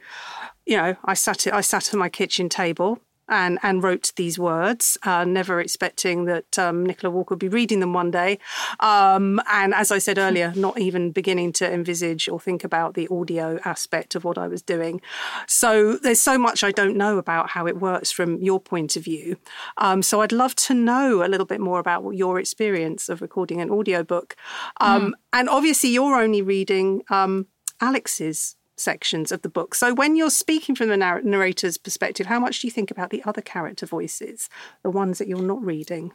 you 0.66 0.78
know, 0.78 0.96
I 1.06 1.14
sat 1.14 1.48
I 1.48 1.62
sat 1.62 1.94
at 1.94 1.98
my 1.98 2.10
kitchen 2.10 2.50
table 2.50 3.00
and, 3.30 3.60
and 3.64 3.84
wrote 3.84 4.12
these 4.16 4.38
words, 4.38 4.98
uh, 5.04 5.24
never 5.24 5.60
expecting 5.60 6.26
that 6.26 6.58
um, 6.60 6.86
Nicola 6.86 7.12
Walker 7.12 7.34
would 7.34 7.40
be 7.40 7.48
reading 7.48 7.80
them 7.80 7.94
one 7.94 8.12
day. 8.12 8.40
Um, 8.80 9.40
and 9.52 9.74
as 9.74 9.92
I 9.92 10.00
said 10.00 10.18
earlier, 10.18 10.54
not 10.56 10.80
even 10.80 11.12
beginning 11.12 11.54
to 11.54 11.72
envisage 11.72 12.28
or 12.28 12.40
think 12.40 12.64
about 12.64 12.94
the 12.94 13.08
audio 13.10 13.60
aspect 13.66 14.16
of 14.16 14.24
what 14.24 14.38
I 14.38 14.48
was 14.48 14.62
doing. 14.62 15.02
So 15.48 15.98
there's 15.98 16.20
so 16.20 16.38
much 16.38 16.64
I 16.64 16.72
don't 16.72 16.98
know 16.98 17.18
about 17.18 17.50
how 17.52 17.68
it 17.68 17.80
works 17.80 18.12
from 18.12 18.42
your 18.42 18.60
point 18.60 18.96
of 18.96 19.04
view. 19.04 19.38
Um, 19.78 20.02
so 20.02 20.22
I'd 20.22 20.32
love 20.32 20.56
to 20.56 20.74
know 20.74 21.26
a 21.26 21.28
little 21.28 21.46
bit 21.46 21.60
more 21.60 21.80
about 21.80 22.10
your 22.12 22.40
experience 22.40 23.10
of 23.10 23.22
recording 23.22 23.62
an 23.62 23.70
audiobook. 23.70 24.36
Mm. 24.82 25.12
And 25.34 25.50
obviously, 25.50 25.90
you're 25.92 26.16
only 26.16 26.42
reading 26.42 27.04
um, 27.10 27.48
Alex's 27.82 28.56
sections 28.80 29.32
of 29.32 29.42
the 29.42 29.50
book. 29.50 29.76
So 29.76 29.94
when 29.94 30.16
you're 30.16 30.30
speaking 30.30 30.76
from 30.76 30.90
the 30.90 30.98
narrator's 30.98 31.78
perspective, 31.78 32.28
how 32.28 32.40
much 32.40 32.62
do 32.62 32.68
you 32.68 32.72
think 32.72 32.92
about 32.92 33.10
the 33.10 33.24
other 33.26 33.42
character 33.42 33.86
voices, 33.86 34.50
the 34.84 34.90
ones 34.90 35.18
that 35.18 35.28
you're 35.28 35.42
not 35.42 35.64
reading? 35.64 36.14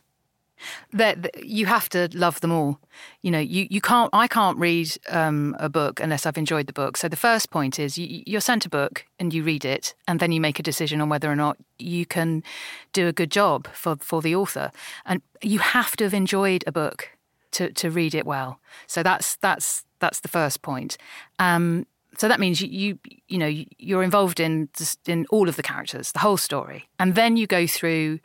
That 0.92 1.44
you 1.44 1.66
have 1.66 1.88
to 1.90 2.09
love 2.14 2.40
them 2.40 2.53
all. 2.53 2.79
You 3.22 3.33
know, 3.33 3.40
you, 3.40 3.66
you 3.70 3.81
can't. 3.81 4.09
I 4.12 4.29
can't 4.29 4.57
read 4.57 4.96
um, 5.09 5.57
a 5.59 5.68
book 5.68 5.98
unless 5.98 6.27
I've 6.27 6.38
enjoyed 6.38 6.68
the 6.68 6.72
book. 6.72 6.96
So 6.96 7.09
the 7.09 7.16
first 7.16 7.50
point 7.50 7.79
is 7.79 7.98
you, 7.98 8.22
you're 8.24 8.40
sent 8.40 8.64
a 8.64 8.68
book 8.68 9.05
and 9.18 9.35
you 9.35 9.42
read 9.42 9.64
it, 9.64 9.94
and 10.07 10.20
then 10.20 10.31
you 10.31 10.40
make 10.40 10.61
a 10.61 10.62
decision 10.62 11.00
on 11.00 11.09
whether 11.09 11.31
or 11.31 11.37
not 11.37 11.57
you 11.79 12.07
can 12.07 12.44
do 12.92 13.09
a 13.09 13.12
good 13.12 13.33
job 13.33 13.66
for 13.74 13.96
for 13.96 14.22
the 14.22 14.37
author. 14.37 14.70
And 15.05 15.22
you 15.42 15.59
have 15.59 15.96
to 15.96 16.05
have 16.05 16.14
enjoyed 16.14 16.62
a 16.68 16.72
book 16.72 17.11
to 17.50 17.72
to 17.72 17.90
read 17.90 18.14
it 18.14 18.24
well. 18.24 18.61
So 18.87 19.03
that's 19.03 19.37
that's 19.37 19.85
that's 19.98 20.20
the 20.20 20.29
first 20.29 20.62
point. 20.62 20.96
Um, 21.38 21.87
so 22.16 22.29
that 22.29 22.40
means 22.40 22.61
you, 22.61 22.68
you, 22.68 22.98
you 23.29 23.38
know 23.38 23.64
you're 23.79 24.03
involved 24.03 24.40
in 24.40 24.68
in 25.07 25.27
all 25.31 25.48
of 25.48 25.57
the 25.57 25.62
characters, 25.62 26.12
the 26.12 26.18
whole 26.18 26.37
story, 26.37 26.88
and 26.98 27.14
then 27.14 27.37
you 27.37 27.46
go 27.46 27.66
through 27.66 28.20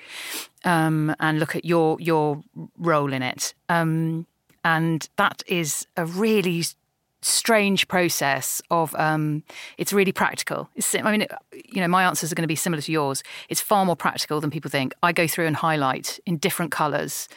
um, 0.66 1.16
and 1.20 1.40
look 1.40 1.56
at 1.56 1.66
your 1.66 2.00
your 2.00 2.42
role 2.78 3.14
in 3.14 3.22
it, 3.22 3.54
um, 3.70 4.26
and 4.64 5.10
that 5.18 5.44
is 5.48 5.88
a 5.98 6.06
really 6.06 6.64
strange 7.22 7.88
process 7.88 8.62
of 8.72 8.96
um, 8.96 9.44
it's 9.78 9.92
really 9.92 10.12
practical. 10.12 10.70
It's, 10.76 10.96
I 10.96 11.12
mean, 11.12 11.28
you 11.52 11.82
know, 11.82 11.88
my 11.88 12.04
answers 12.04 12.32
are 12.32 12.36
going 12.36 12.44
to 12.44 12.48
be 12.48 12.56
similar 12.56 12.82
to 12.82 12.92
yours. 12.92 13.24
It's 13.50 13.62
far 13.62 13.86
more 13.86 13.96
practical 13.96 14.40
than 14.40 14.50
people 14.50 14.72
think. 14.72 14.94
I 15.04 15.12
go 15.12 15.28
through 15.28 15.48
and 15.48 15.56
highlight 15.56 16.20
in 16.26 16.38
different 16.38 16.72
colours 16.72 17.28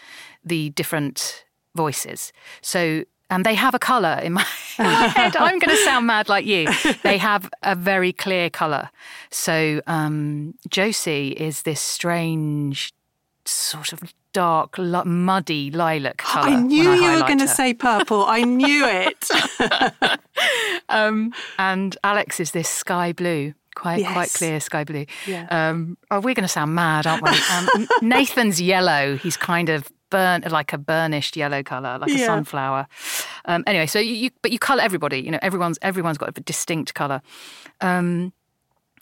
the 0.44 0.70
different 0.70 1.44
voices. 1.74 2.32
So 2.60 3.04
and 3.32 3.46
they 3.46 3.54
have 3.54 3.74
a 3.74 3.78
colour 3.78 4.20
in 4.22 4.34
my, 4.34 4.46
in 4.78 4.84
my 4.84 5.06
head. 5.16 5.36
I'm 5.36 5.58
going 5.58 5.74
to 5.74 5.84
sound 5.84 6.06
mad 6.06 6.28
like 6.28 6.44
you. 6.44 6.68
They 7.02 7.18
have 7.18 7.48
a 7.62 7.74
very 7.74 8.12
clear 8.12 8.50
colour. 8.50 8.90
So 9.30 9.80
um, 9.86 10.54
Josie 10.68 11.28
is 11.30 11.62
this 11.62 11.80
strange, 11.80 12.92
sort 13.46 13.92
of 13.92 14.12
dark, 14.34 14.78
muddy 14.78 15.70
lilac 15.70 16.16
colour. 16.18 16.50
I 16.50 16.60
knew 16.60 16.90
I 16.90 16.96
you 16.96 17.20
were 17.20 17.26
going 17.26 17.38
to 17.38 17.48
say 17.48 17.72
purple. 17.72 18.24
I 18.26 18.42
knew 18.42 18.86
it. 18.86 19.30
um, 20.90 21.32
and 21.58 21.96
Alex 22.04 22.38
is 22.38 22.50
this 22.50 22.68
sky 22.68 23.12
blue 23.12 23.54
quite 23.74 24.00
yes. 24.00 24.12
quite 24.12 24.30
clear 24.34 24.60
sky 24.60 24.84
blue. 24.84 25.06
Yeah. 25.26 25.46
Um, 25.50 25.96
oh, 26.10 26.20
we're 26.20 26.34
going 26.34 26.42
to 26.42 26.48
sound 26.48 26.74
mad, 26.74 27.06
aren't 27.06 27.22
we? 27.22 27.30
Um, 27.30 27.88
Nathan's 28.02 28.60
yellow. 28.60 29.16
He's 29.16 29.38
kind 29.38 29.70
of 29.70 29.90
burnt 30.12 30.48
like 30.52 30.72
a 30.72 30.78
burnished 30.78 31.36
yellow 31.36 31.62
color, 31.62 31.98
like 31.98 32.10
yeah. 32.10 32.22
a 32.22 32.26
sunflower. 32.26 32.86
Um, 33.46 33.64
anyway, 33.66 33.86
so 33.86 33.98
you, 33.98 34.14
you, 34.14 34.30
but 34.42 34.52
you 34.52 34.58
color 34.58 34.82
everybody. 34.82 35.18
You 35.20 35.30
know, 35.32 35.38
everyone's 35.42 35.78
everyone's 35.82 36.18
got 36.18 36.36
a 36.36 36.40
distinct 36.42 36.94
color. 36.94 37.22
Um, 37.80 38.32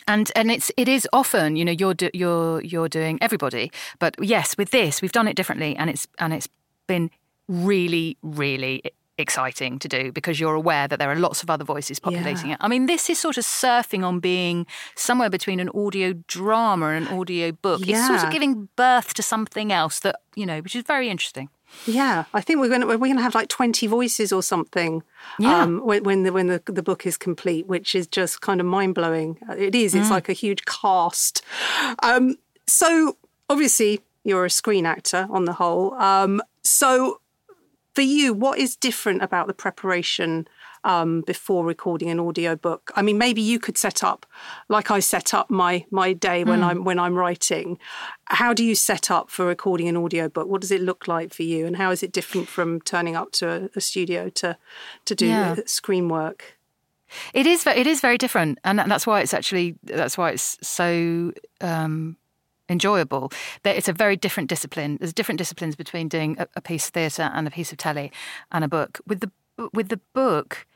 and 0.06 0.30
and 0.34 0.50
it's 0.50 0.70
it 0.76 0.88
is 0.88 1.06
often 1.12 1.56
you 1.56 1.64
know 1.64 1.72
you're 1.72 1.94
do, 1.94 2.08
you're 2.14 2.62
you're 2.62 2.88
doing 2.88 3.18
everybody, 3.20 3.70
but 3.98 4.14
yes, 4.22 4.56
with 4.56 4.70
this 4.70 5.02
we've 5.02 5.12
done 5.12 5.28
it 5.28 5.36
differently, 5.36 5.76
and 5.76 5.90
it's 5.90 6.06
and 6.18 6.32
it's 6.32 6.48
been 6.86 7.10
really 7.48 8.16
really 8.22 8.82
exciting 9.20 9.78
to 9.78 9.88
do 9.88 10.12
because 10.12 10.40
you're 10.40 10.54
aware 10.54 10.88
that 10.88 10.98
there 10.98 11.10
are 11.10 11.16
lots 11.16 11.42
of 11.42 11.50
other 11.50 11.64
voices 11.64 12.00
populating 12.00 12.48
yeah. 12.48 12.54
it. 12.54 12.58
I 12.60 12.68
mean, 12.68 12.86
this 12.86 13.08
is 13.08 13.18
sort 13.18 13.36
of 13.38 13.44
surfing 13.44 14.04
on 14.04 14.20
being 14.20 14.66
somewhere 14.94 15.30
between 15.30 15.60
an 15.60 15.70
audio 15.74 16.14
drama 16.26 16.88
and 16.88 17.06
an 17.06 17.18
audio 17.18 17.52
book. 17.52 17.80
Yeah. 17.84 17.98
It's 17.98 18.06
sort 18.06 18.24
of 18.24 18.32
giving 18.32 18.68
birth 18.76 19.14
to 19.14 19.22
something 19.22 19.72
else 19.72 20.00
that, 20.00 20.20
you 20.34 20.46
know, 20.46 20.60
which 20.60 20.74
is 20.74 20.82
very 20.84 21.08
interesting. 21.08 21.48
Yeah, 21.86 22.24
I 22.34 22.40
think 22.40 22.58
we're 22.58 22.68
going 22.68 22.80
to 22.80 22.86
we're 22.88 22.98
going 22.98 23.16
to 23.16 23.22
have 23.22 23.36
like 23.36 23.48
twenty 23.48 23.86
voices 23.86 24.32
or 24.32 24.42
something. 24.42 25.04
Yeah. 25.38 25.62
Um, 25.62 25.86
when, 25.86 26.02
when 26.02 26.22
the 26.24 26.32
when 26.32 26.48
the, 26.48 26.60
the 26.66 26.82
book 26.82 27.06
is 27.06 27.16
complete, 27.16 27.68
which 27.68 27.94
is 27.94 28.08
just 28.08 28.40
kind 28.40 28.60
of 28.60 28.66
mind 28.66 28.96
blowing. 28.96 29.38
It 29.56 29.76
is. 29.76 29.94
It's 29.94 30.10
like 30.10 30.28
a 30.28 30.32
huge 30.32 30.64
cast. 30.64 31.42
Um, 32.02 32.36
so 32.66 33.16
obviously 33.48 34.00
you're 34.24 34.44
a 34.44 34.50
screen 34.50 34.84
actor 34.84 35.28
on 35.30 35.44
the 35.44 35.52
whole. 35.52 35.94
Um, 35.94 36.42
so 36.64 37.19
for 37.94 38.02
you, 38.02 38.32
what 38.32 38.58
is 38.58 38.76
different 38.76 39.22
about 39.22 39.46
the 39.46 39.54
preparation 39.54 40.46
um, 40.84 41.22
before 41.22 41.64
recording 41.64 42.08
an 42.08 42.20
audiobook? 42.20 42.90
I 42.94 43.02
mean, 43.02 43.18
maybe 43.18 43.42
you 43.42 43.58
could 43.58 43.76
set 43.76 44.02
up, 44.04 44.26
like 44.68 44.90
I 44.90 45.00
set 45.00 45.34
up 45.34 45.50
my 45.50 45.84
my 45.90 46.12
day 46.12 46.44
when 46.44 46.62
I'm 46.62 46.84
when 46.84 46.98
I'm 46.98 47.14
writing. 47.14 47.78
How 48.26 48.54
do 48.54 48.64
you 48.64 48.74
set 48.74 49.10
up 49.10 49.30
for 49.30 49.44
recording 49.46 49.88
an 49.88 49.96
audiobook? 49.96 50.46
What 50.48 50.60
does 50.60 50.70
it 50.70 50.80
look 50.80 51.08
like 51.08 51.34
for 51.34 51.42
you, 51.42 51.66
and 51.66 51.76
how 51.76 51.90
is 51.90 52.02
it 52.02 52.12
different 52.12 52.48
from 52.48 52.80
turning 52.80 53.16
up 53.16 53.32
to 53.32 53.48
a, 53.48 53.70
a 53.76 53.80
studio 53.80 54.28
to 54.30 54.56
to 55.04 55.14
do 55.14 55.26
Yeah. 55.26 55.56
screen 55.66 56.08
work? 56.08 56.56
It 57.34 57.46
is. 57.46 57.66
It 57.66 57.86
is 57.88 58.00
very 58.00 58.18
different, 58.18 58.58
and 58.62 58.78
that's 58.78 59.06
why 59.06 59.20
it's 59.20 59.34
actually. 59.34 59.74
That's 59.82 60.16
why 60.16 60.30
it's 60.30 60.56
so 60.62 61.32
um, 61.60 62.16
enjoyable. 62.70 63.32
That 63.64 63.76
it's 63.76 63.88
a 63.88 63.92
very 63.92 64.16
different 64.16 64.48
discipline. 64.48 64.96
There's 64.98 65.12
different 65.12 65.38
disciplines 65.38 65.76
between 65.76 66.08
doing 66.08 66.36
a, 66.38 66.46
a 66.56 66.60
piece 66.60 66.86
of 66.86 66.94
theatre 66.94 67.30
and 67.34 67.46
a 67.46 67.50
piece 67.50 67.72
of 67.72 67.78
telly 67.78 68.12
and 68.52 68.64
a 68.64 68.68
book. 68.68 69.00
With 69.06 69.20
the 69.20 69.30
with 69.74 69.88
the 69.88 70.00
book, 70.14 70.66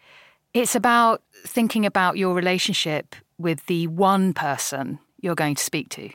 it's 0.52 0.74
about 0.74 1.22
thinking 1.46 1.86
about 1.86 2.18
your 2.18 2.34
relationship 2.34 3.14
with 3.38 3.64
the 3.66 3.86
one 3.86 4.34
person 4.34 4.98
you're 5.20 5.34
going 5.34 5.54
to 5.54 5.62
speak 5.62 5.88
to. 5.90 6.10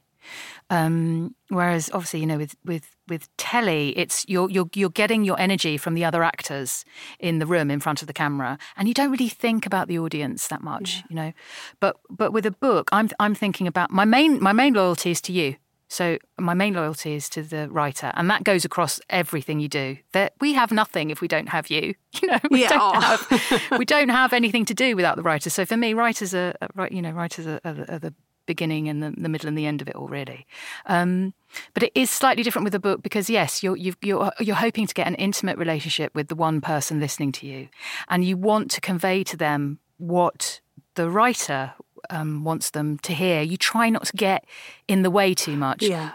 Um, 0.69 1.35
whereas, 1.47 1.89
obviously, 1.93 2.19
you 2.19 2.27
know, 2.27 2.37
with 2.37 2.55
with 2.63 2.95
with 3.07 3.35
telly, 3.37 3.97
it's 3.97 4.25
you're 4.27 4.49
you're 4.49 4.69
you're 4.75 4.89
getting 4.89 5.23
your 5.23 5.39
energy 5.39 5.77
from 5.77 5.95
the 5.95 6.05
other 6.05 6.23
actors 6.23 6.85
in 7.19 7.39
the 7.39 7.47
room 7.47 7.71
in 7.71 7.79
front 7.79 8.01
of 8.01 8.07
the 8.07 8.13
camera, 8.13 8.57
and 8.77 8.87
you 8.87 8.93
don't 8.93 9.11
really 9.11 9.29
think 9.29 9.65
about 9.65 9.87
the 9.87 9.97
audience 9.97 10.47
that 10.47 10.61
much, 10.61 11.03
you 11.09 11.15
know. 11.15 11.33
But 11.79 11.97
but 12.09 12.31
with 12.33 12.45
a 12.45 12.51
book, 12.51 12.89
I'm 12.91 13.09
I'm 13.19 13.33
thinking 13.33 13.67
about 13.67 13.89
my 13.89 14.05
main 14.05 14.41
my 14.41 14.53
main 14.53 14.73
loyalty 14.73 15.11
is 15.11 15.21
to 15.21 15.33
you. 15.33 15.55
So 15.89 16.17
my 16.37 16.53
main 16.53 16.75
loyalty 16.75 17.15
is 17.15 17.27
to 17.29 17.41
the 17.43 17.67
writer, 17.69 18.11
and 18.15 18.29
that 18.29 18.43
goes 18.43 18.63
across 18.63 19.01
everything 19.09 19.59
you 19.59 19.67
do. 19.67 19.97
That 20.13 20.33
we 20.39 20.53
have 20.53 20.71
nothing 20.71 21.09
if 21.09 21.19
we 21.19 21.27
don't 21.27 21.49
have 21.49 21.69
you. 21.69 21.95
You 22.21 22.27
know, 22.29 22.39
we 22.49 22.61
Yeah. 22.61 22.69
don't 22.69 23.01
have 23.03 23.71
we 23.79 23.85
don't 23.85 24.09
have 24.09 24.31
anything 24.33 24.65
to 24.65 24.73
do 24.73 24.95
without 24.95 25.15
the 25.17 25.23
writer. 25.23 25.49
So 25.49 25.65
for 25.65 25.77
me, 25.77 25.93
writers 25.93 26.33
are 26.33 26.53
are- 26.77 26.87
You 26.91 27.01
know, 27.01 27.11
writers 27.11 27.45
are, 27.47 27.59
are, 27.65 27.73
the- 27.73 27.93
are 27.95 27.99
the 27.99 28.13
beginning 28.45 28.89
and 28.89 29.03
the, 29.03 29.11
the 29.15 29.29
middle 29.29 29.47
and 29.47 29.55
the 29.55 29.67
end 29.67 29.79
of 29.81 29.87
it 29.87 29.95
all, 29.95 30.07
really. 30.07 30.47
Um, 30.87 31.35
but 31.75 31.83
it 31.83 31.91
is 31.93 32.09
slightly 32.09 32.41
different 32.41 32.63
with 32.63 32.73
a 32.73 32.79
book 32.79 33.03
because 33.03 33.29
yes, 33.29 33.61
you're 33.63 33.77
you've, 33.77 33.97
you're 34.01 34.31
you're 34.39 34.55
hoping 34.55 34.87
to 34.87 34.93
get 34.93 35.07
an 35.07 35.15
intimate 35.15 35.57
relationship 35.57 36.13
with 36.15 36.27
the 36.29 36.35
one 36.35 36.61
person 36.61 36.99
listening 36.99 37.31
to 37.33 37.45
you, 37.47 37.67
and 38.07 38.23
you 38.25 38.37
want 38.37 38.71
to 38.71 38.81
convey 38.81 39.23
to 39.23 39.37
them 39.37 39.79
what 39.97 40.61
the 40.95 41.09
writer 41.09 41.73
um, 42.09 42.43
wants 42.43 42.71
them 42.71 42.97
to 42.99 43.13
hear. 43.13 43.41
You 43.41 43.57
try 43.57 43.89
not 43.89 44.05
to 44.05 44.17
get 44.17 44.45
in 44.87 45.03
the 45.03 45.11
way 45.11 45.33
too 45.33 45.55
much 45.55 45.83
Yeah, 45.83 46.11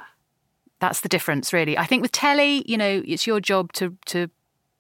that's 0.81 1.01
the 1.01 1.09
difference 1.09 1.53
really 1.53 1.79
i 1.79 1.87
think 1.87 2.03
with 2.03 2.13
telly 2.13 2.63
you 2.67 2.77
know 2.77 3.03
it's 3.07 3.27
your 3.27 3.41
job 3.41 3.73
to 3.73 3.97
to 4.05 4.29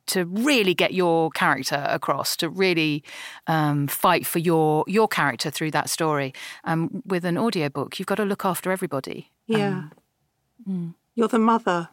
to 0.06 0.26
really 0.26 0.74
get 0.74 0.92
your 0.92 1.30
character 1.30 1.86
across 1.88 2.36
to 2.36 2.50
really 2.50 3.02
um, 3.46 3.86
fight 3.86 4.26
for 4.26 4.38
your 4.38 4.84
your 4.86 5.08
character 5.08 5.50
through 5.50 5.70
that 5.70 5.88
story 5.88 6.34
um, 6.64 7.02
with 7.06 7.24
an 7.24 7.38
audiobook 7.38 7.98
you've 7.98 8.06
got 8.06 8.16
to 8.16 8.24
look 8.24 8.44
after 8.44 8.70
everybody 8.70 9.30
yeah. 9.46 9.84
Um, 10.66 10.94
You're 11.14 11.28
the 11.28 11.38
mother. 11.38 11.90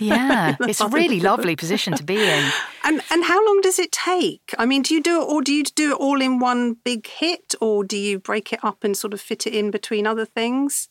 Yeah 0.00 0.56
it's 0.60 0.80
a 0.80 0.88
really 0.88 1.04
of 1.06 1.10
the 1.10 1.18
book. 1.18 1.38
lovely 1.38 1.56
position 1.56 1.94
to 1.94 2.02
be 2.02 2.20
in 2.20 2.44
And 2.86 3.00
and 3.10 3.24
how 3.24 3.44
long 3.44 3.60
does 3.62 3.80
it 3.80 3.90
take? 3.90 4.54
I 4.58 4.64
mean, 4.64 4.82
do 4.82 4.94
you 4.94 5.02
do 5.02 5.20
it 5.20 5.24
or 5.24 5.42
do 5.42 5.52
you 5.52 5.64
do 5.64 5.92
it 5.92 5.96
all 5.96 6.22
in 6.22 6.38
one 6.38 6.74
big 6.84 7.08
hit, 7.08 7.54
or 7.60 7.82
do 7.82 7.96
you 7.96 8.20
break 8.20 8.52
it 8.52 8.60
up 8.62 8.84
and 8.84 8.96
sort 8.96 9.12
of 9.12 9.20
fit 9.20 9.46
it 9.46 9.54
in 9.54 9.72
between 9.72 10.06
other 10.06 10.24
things? 10.24 10.88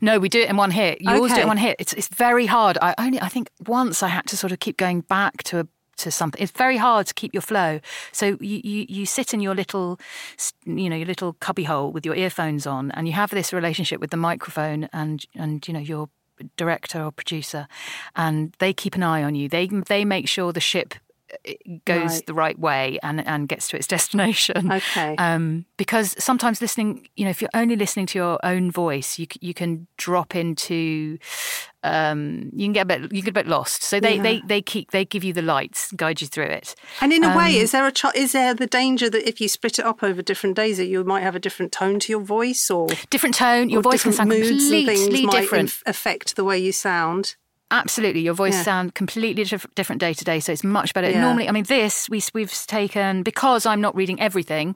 No, 0.00 0.18
we 0.18 0.28
do 0.28 0.40
it 0.40 0.48
in 0.48 0.56
one 0.56 0.70
hit. 0.70 1.02
You 1.02 1.10
always 1.10 1.32
do 1.32 1.40
it 1.40 1.42
in 1.42 1.48
one 1.48 1.58
hit. 1.58 1.76
It's 1.78 1.92
it's 1.92 2.08
very 2.08 2.46
hard. 2.46 2.78
I 2.80 2.94
only 2.96 3.20
I 3.20 3.28
think 3.28 3.50
once 3.66 4.02
I 4.02 4.08
had 4.08 4.26
to 4.28 4.36
sort 4.36 4.52
of 4.52 4.60
keep 4.60 4.78
going 4.78 5.02
back 5.02 5.42
to 5.44 5.60
a 5.60 5.68
to 5.98 6.10
something. 6.10 6.42
It's 6.42 6.52
very 6.52 6.78
hard 6.78 7.06
to 7.08 7.14
keep 7.14 7.34
your 7.34 7.42
flow. 7.42 7.80
So 8.10 8.38
you, 8.40 8.60
you, 8.64 8.86
you 8.88 9.04
sit 9.04 9.34
in 9.34 9.40
your 9.40 9.54
little, 9.54 10.00
you 10.64 10.88
know, 10.88 10.96
your 10.96 11.06
little 11.06 11.34
cubby 11.34 11.64
hole 11.64 11.92
with 11.92 12.06
your 12.06 12.14
earphones 12.14 12.66
on, 12.66 12.90
and 12.92 13.06
you 13.06 13.12
have 13.12 13.30
this 13.30 13.52
relationship 13.52 14.00
with 14.00 14.10
the 14.10 14.16
microphone 14.16 14.88
and 14.92 15.24
and 15.34 15.66
you 15.68 15.74
know 15.74 15.80
your 15.80 16.08
director 16.56 17.02
or 17.02 17.12
producer, 17.12 17.66
and 18.16 18.54
they 18.58 18.72
keep 18.72 18.94
an 18.94 19.02
eye 19.02 19.22
on 19.22 19.34
you. 19.34 19.48
They 19.48 19.66
they 19.66 20.04
make 20.04 20.28
sure 20.28 20.52
the 20.52 20.60
ship 20.60 20.94
goes 21.84 22.10
Right. 22.10 22.26
the 22.26 22.34
right 22.34 22.58
way 22.58 22.98
and 23.02 23.26
and 23.26 23.48
gets 23.48 23.68
to 23.68 23.76
its 23.76 23.86
destination. 23.96 24.70
Okay. 24.72 25.14
Um, 25.16 25.64
because 25.76 26.14
sometimes 26.22 26.60
listening, 26.60 27.08
you 27.16 27.24
know, 27.24 27.30
if 27.30 27.40
you're 27.40 27.50
only 27.54 27.76
listening 27.76 28.06
to 28.06 28.18
your 28.18 28.38
own 28.44 28.70
voice, 28.70 29.18
you 29.18 29.26
you 29.40 29.54
can 29.54 29.86
drop 29.96 30.34
into, 30.34 31.18
um, 31.82 32.50
you 32.54 32.66
can 32.66 32.72
get 32.72 32.82
a 32.82 32.84
bit 32.86 33.12
you 33.12 33.22
get 33.22 33.30
a 33.30 33.32
bit 33.32 33.46
lost. 33.46 33.82
So 33.82 34.00
they 34.00 34.18
they 34.18 34.42
they 34.46 34.60
keep 34.62 34.90
they 34.90 35.04
give 35.04 35.24
you 35.24 35.32
the 35.32 35.42
lights, 35.42 35.92
guide 35.92 36.20
you 36.20 36.26
through 36.26 36.44
it. 36.46 36.74
And 37.00 37.12
in 37.12 37.24
a 37.24 37.36
way, 37.36 37.56
Um, 37.56 37.62
is 37.62 37.72
there 37.72 37.86
a 37.86 37.92
ch- 37.92 38.14
is 38.14 38.32
there 38.32 38.54
the 38.54 38.66
danger 38.66 39.08
that 39.10 39.26
if 39.28 39.40
you 39.40 39.48
split 39.48 39.78
it 39.78 39.84
up 39.84 40.02
over 40.02 40.20
different 40.22 40.56
days, 40.56 40.76
that 40.76 40.86
you 40.86 41.02
might 41.04 41.22
have 41.22 41.34
a 41.36 41.40
different 41.40 41.72
tone 41.72 41.98
to 42.00 42.12
your 42.12 42.20
voice, 42.22 42.70
or 42.70 42.88
Different 43.08 43.34
tone, 43.34 43.70
your 43.70 43.82
voice 43.82 44.02
can 44.02 44.12
sound 44.12 44.28
moods 44.30 44.48
and 44.50 44.58
completely 44.60 44.96
things 44.96 45.22
might 45.26 45.40
different. 45.40 45.62
inf- 45.62 45.82
affect 45.86 46.36
the 46.36 46.44
way 46.44 46.58
you 46.58 46.72
sound? 46.72 47.36
Absolutely, 47.72 48.20
your 48.22 48.34
voice 48.34 48.54
Yeah. 48.54 48.62
sound 48.62 48.94
completely 48.94 49.44
diff- 49.44 49.66
different 49.74 50.00
day 50.00 50.12
to 50.12 50.24
day, 50.24 50.40
so 50.40 50.50
it's 50.52 50.64
much 50.64 50.92
better. 50.92 51.08
Yeah. 51.08 51.20
Normally, 51.20 51.48
I 51.48 51.52
mean, 51.52 51.64
this 51.64 52.08
we 52.08 52.20
we've 52.34 52.52
taken 52.66 53.22
because 53.22 53.64
I'm 53.64 53.80
not 53.80 53.94
reading 53.94 54.20
everything. 54.20 54.74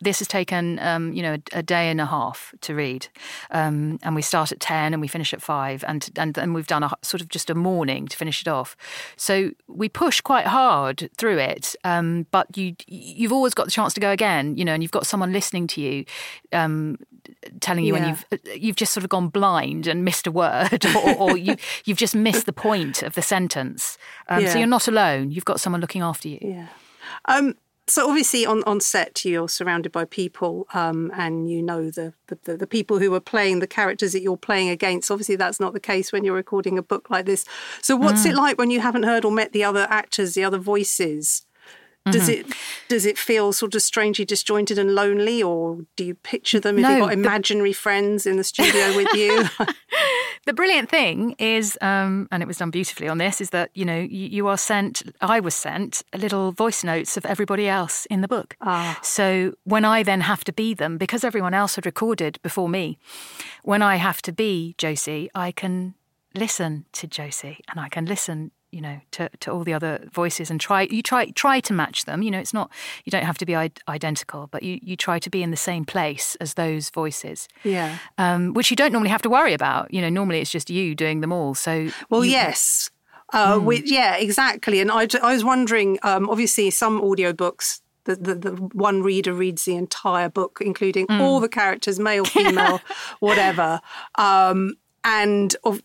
This 0.00 0.20
has 0.20 0.28
taken 0.28 0.78
um, 0.78 1.12
you 1.12 1.22
know 1.22 1.34
a, 1.34 1.58
a 1.58 1.62
day 1.62 1.90
and 1.90 2.00
a 2.00 2.06
half 2.06 2.54
to 2.62 2.74
read, 2.74 3.08
um, 3.50 3.98
and 4.02 4.14
we 4.14 4.22
start 4.22 4.50
at 4.50 4.60
ten 4.60 4.94
and 4.94 5.00
we 5.00 5.08
finish 5.08 5.34
at 5.34 5.42
five, 5.42 5.84
and 5.86 6.08
and 6.16 6.38
and 6.38 6.54
we've 6.54 6.66
done 6.66 6.82
a 6.82 6.90
sort 7.02 7.20
of 7.20 7.28
just 7.28 7.50
a 7.50 7.54
morning 7.54 8.08
to 8.08 8.16
finish 8.16 8.40
it 8.40 8.48
off. 8.48 8.76
So 9.16 9.50
we 9.68 9.88
push 9.88 10.20
quite 10.22 10.46
hard 10.46 11.10
through 11.18 11.38
it, 11.38 11.76
um, 11.84 12.26
but 12.30 12.56
you 12.56 12.74
you've 12.86 13.32
always 13.32 13.52
got 13.52 13.66
the 13.66 13.72
chance 13.72 13.92
to 13.94 14.00
go 14.00 14.10
again, 14.10 14.56
you 14.56 14.64
know, 14.64 14.72
and 14.72 14.82
you've 14.82 14.92
got 14.92 15.06
someone 15.06 15.32
listening 15.32 15.66
to 15.68 15.80
you. 15.80 16.04
Um, 16.52 16.96
telling 17.60 17.84
you 17.84 17.92
when 17.92 18.08
you've 18.08 18.24
you've 18.60 18.76
just 18.76 18.92
sort 18.92 19.04
of 19.04 19.10
gone 19.10 19.28
blind 19.28 19.86
and 19.86 20.04
missed 20.04 20.26
a 20.26 20.32
word, 20.32 20.84
or, 20.96 21.14
or 21.14 21.36
you 21.36 21.56
you've 21.84 21.98
just 21.98 22.14
missed 22.22 22.46
the 22.46 22.52
point 22.52 23.02
of 23.02 23.14
the 23.14 23.22
sentence. 23.22 23.98
Um, 24.28 24.42
Yeah. 24.42 24.52
So 24.52 24.58
you're 24.58 24.66
not 24.68 24.88
alone. 24.88 25.30
You've 25.30 25.44
got 25.44 25.60
someone 25.60 25.80
looking 25.80 26.02
after 26.02 26.28
you. 26.28 26.38
Yeah. 26.40 26.66
Um, 27.26 27.54
so 27.88 28.08
obviously 28.08 28.46
on, 28.46 28.62
on 28.64 28.80
set 28.80 29.24
you're 29.24 29.48
surrounded 29.48 29.90
by 29.90 30.04
people 30.04 30.66
um, 30.72 31.10
and 31.14 31.50
you 31.50 31.60
know 31.60 31.90
the, 31.90 32.14
the, 32.28 32.38
the, 32.44 32.56
the 32.58 32.66
people 32.66 33.00
who 33.00 33.12
are 33.12 33.20
playing 33.20 33.58
the 33.58 33.66
characters 33.66 34.12
that 34.12 34.22
you're 34.22 34.36
playing 34.36 34.68
against. 34.68 35.10
Obviously 35.10 35.34
that's 35.36 35.58
not 35.58 35.72
the 35.72 35.80
case 35.80 36.12
when 36.12 36.22
you're 36.24 36.36
recording 36.36 36.78
a 36.78 36.82
book 36.82 37.10
like 37.10 37.26
this. 37.26 37.44
So 37.82 37.96
what's 37.96 38.22
Mm. 38.24 38.30
it 38.30 38.34
like 38.36 38.56
when 38.56 38.70
you 38.70 38.80
haven't 38.80 39.02
heard 39.02 39.24
or 39.24 39.32
met 39.32 39.52
the 39.52 39.64
other 39.64 39.86
actors, 39.90 40.34
the 40.34 40.44
other 40.44 40.58
voices? 40.58 41.44
Does 42.10 42.28
Mm-hmm. 42.28 42.50
it 42.50 42.56
does 42.88 43.06
it 43.06 43.16
feel 43.16 43.52
sort 43.52 43.74
of 43.76 43.82
strangely 43.82 44.24
disjointed 44.24 44.76
and 44.78 44.94
lonely, 44.94 45.42
or 45.42 45.78
do 45.96 46.04
you 46.04 46.14
picture 46.16 46.58
them? 46.60 46.76
Have 46.78 46.90
you 46.92 46.98
No, 46.98 47.04
got 47.06 47.14
the- 47.14 47.20
imaginary 47.20 47.72
friends 47.72 48.26
in 48.26 48.36
the 48.36 48.44
studio 48.44 48.96
with 48.96 49.08
you? 49.14 49.44
The 50.44 50.52
brilliant 50.52 50.90
thing 50.90 51.36
is, 51.38 51.78
um, 51.80 52.26
and 52.32 52.42
it 52.42 52.46
was 52.46 52.56
done 52.56 52.70
beautifully 52.72 53.06
on 53.06 53.18
this, 53.18 53.40
is 53.40 53.50
that 53.50 53.70
you 53.74 53.84
know 53.84 54.00
you, 54.00 54.26
you 54.26 54.48
are 54.48 54.58
sent. 54.58 55.02
I 55.20 55.38
was 55.38 55.54
sent 55.54 56.02
little 56.16 56.50
voice 56.50 56.82
notes 56.82 57.16
of 57.16 57.24
everybody 57.24 57.68
else 57.68 58.06
in 58.06 58.22
the 58.22 58.28
book. 58.28 58.56
Ah. 58.60 58.98
So 59.02 59.54
when 59.62 59.84
I 59.84 60.02
then 60.02 60.22
have 60.22 60.42
to 60.44 60.52
be 60.52 60.74
them, 60.74 60.98
because 60.98 61.22
everyone 61.22 61.54
else 61.54 61.76
had 61.76 61.86
recorded 61.86 62.40
before 62.42 62.68
me, 62.68 62.98
when 63.62 63.82
I 63.82 63.96
have 63.96 64.20
to 64.22 64.32
be 64.32 64.74
Josie, 64.78 65.30
I 65.32 65.52
can 65.52 65.94
listen 66.34 66.86
to 66.94 67.06
Josie 67.06 67.60
and 67.70 67.78
I 67.78 67.88
can 67.88 68.04
listen. 68.06 68.50
You 68.72 68.80
know, 68.80 69.00
to, 69.12 69.28
to 69.40 69.50
all 69.52 69.64
the 69.64 69.74
other 69.74 70.08
voices 70.12 70.50
and 70.50 70.58
try 70.58 70.82
you 70.90 71.02
try 71.02 71.26
try 71.30 71.60
to 71.60 71.72
match 71.74 72.06
them. 72.06 72.22
You 72.22 72.30
know, 72.30 72.38
it's 72.38 72.54
not 72.54 72.70
you 73.04 73.10
don't 73.10 73.24
have 73.24 73.36
to 73.38 73.44
be 73.46 73.54
I- 73.54 73.70
identical, 73.86 74.48
but 74.50 74.62
you, 74.62 74.78
you 74.82 74.96
try 74.96 75.18
to 75.18 75.28
be 75.30 75.42
in 75.42 75.50
the 75.50 75.58
same 75.58 75.84
place 75.84 76.36
as 76.40 76.54
those 76.54 76.88
voices 76.90 77.48
yeah. 77.64 77.98
um, 78.16 78.54
which 78.54 78.70
you 78.70 78.76
don't 78.76 78.90
normally 78.92 79.10
have 79.10 79.22
to 79.22 79.30
worry 79.30 79.52
about. 79.52 79.92
You 79.92 80.00
know, 80.00 80.08
normally 80.08 80.40
it's 80.40 80.50
just 80.50 80.70
you 80.70 80.94
doing 80.94 81.20
them 81.20 81.32
all. 81.32 81.54
So, 81.54 81.88
Well, 82.08 82.24
you- 82.24 82.30
yes. 82.32 82.90
Uh, 83.34 83.58
Hmm. 83.58 83.64
we, 83.66 83.82
yeah, 83.86 84.16
exactly. 84.16 84.80
And 84.80 84.90
I, 84.90 85.06
I 85.22 85.32
was 85.32 85.42
wondering, 85.44 85.98
um, 86.02 86.28
obviously, 86.30 86.70
some 86.70 87.00
audiobooks, 87.00 87.80
the, 88.04 88.16
the, 88.16 88.34
the 88.34 88.50
one 88.74 89.02
reader 89.02 89.32
reads 89.34 89.64
the 89.64 89.74
entire 89.76 90.28
book, 90.28 90.58
including 90.60 91.06
Hmm. 91.06 91.20
all 91.20 91.40
the 91.40 91.48
characters, 91.48 91.98
male, 91.98 92.24
female, 92.24 92.80
whatever. 93.20 93.80
Um, 94.16 94.74
and 95.04 95.56
of, 95.64 95.76
you 95.76 95.80
know, 95.80 95.82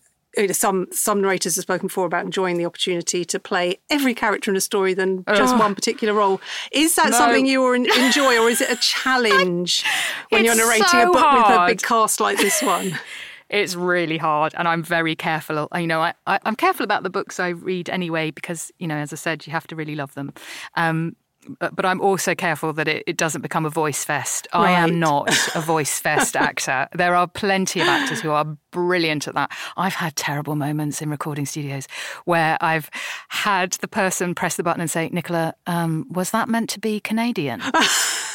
some 0.52 0.86
some 0.92 1.20
narrators 1.20 1.56
have 1.56 1.62
spoken 1.62 1.88
before 1.88 2.06
about 2.06 2.24
enjoying 2.24 2.58
the 2.58 2.66
opportunity 2.66 3.24
to 3.24 3.38
play 3.38 3.78
every 3.90 4.14
character 4.14 4.50
in 4.50 4.56
a 4.56 4.60
story 4.60 4.94
than 4.94 5.24
just 5.34 5.56
one 5.58 5.74
particular 5.74 6.14
role. 6.14 6.40
Is 6.72 6.94
that 6.96 7.10
No. 7.10 7.18
something 7.18 7.46
you 7.46 7.72
enjoy, 7.72 8.38
or 8.38 8.48
is 8.48 8.60
it 8.60 8.70
a 8.70 8.76
challenge 8.80 9.84
when 10.30 10.44
you're 10.44 10.54
narrating 10.54 10.86
so 10.86 11.10
a 11.10 11.12
book 11.12 11.32
with 11.32 11.56
a 11.56 11.66
big 11.66 11.82
cast 11.82 12.20
like 12.20 12.38
this 12.38 12.62
one? 12.62 12.98
it's 13.48 13.74
really 13.74 14.18
hard, 14.18 14.54
and 14.56 14.68
I'm 14.68 14.82
very 14.82 15.16
careful. 15.16 15.68
You 15.74 15.86
know, 15.86 16.00
I, 16.00 16.14
I, 16.26 16.38
am 16.44 16.56
careful 16.56 16.84
about 16.84 17.02
the 17.02 17.10
books 17.10 17.40
I 17.40 17.48
read 17.48 17.88
anyway 17.88 18.30
because 18.30 18.70
you 18.78 18.86
know, 18.86 18.96
as 18.96 19.12
I 19.12 19.16
said, 19.16 19.46
you 19.46 19.52
have 19.52 19.66
to 19.68 19.76
really 19.76 19.94
love 19.94 20.14
them. 20.14 20.32
Um, 20.74 21.16
but, 21.58 21.74
but 21.74 21.84
I'm 21.84 22.00
also 22.00 22.34
careful 22.34 22.72
that 22.74 22.88
it, 22.88 23.04
it 23.06 23.16
doesn't 23.16 23.42
become 23.42 23.64
a 23.64 23.70
voice 23.70 24.04
fest. 24.04 24.48
Right. 24.54 24.68
I 24.68 24.70
am 24.72 24.98
not 24.98 25.28
a 25.54 25.60
voice 25.60 25.98
fest 25.98 26.36
actor. 26.36 26.88
There 26.94 27.14
are 27.14 27.26
plenty 27.26 27.80
of 27.80 27.88
actors 27.88 28.20
who 28.20 28.30
are 28.30 28.44
brilliant 28.70 29.28
at 29.28 29.34
that. 29.34 29.50
I've 29.76 29.94
had 29.94 30.16
terrible 30.16 30.56
moments 30.56 31.00
in 31.02 31.10
recording 31.10 31.46
studios 31.46 31.88
where 32.24 32.58
I've 32.60 32.90
had 33.28 33.72
the 33.72 33.88
person 33.88 34.34
press 34.34 34.56
the 34.56 34.62
button 34.62 34.80
and 34.80 34.90
say, 34.90 35.08
Nicola, 35.10 35.54
um, 35.66 36.06
was 36.10 36.30
that 36.30 36.48
meant 36.48 36.70
to 36.70 36.80
be 36.80 37.00
Canadian? 37.00 37.62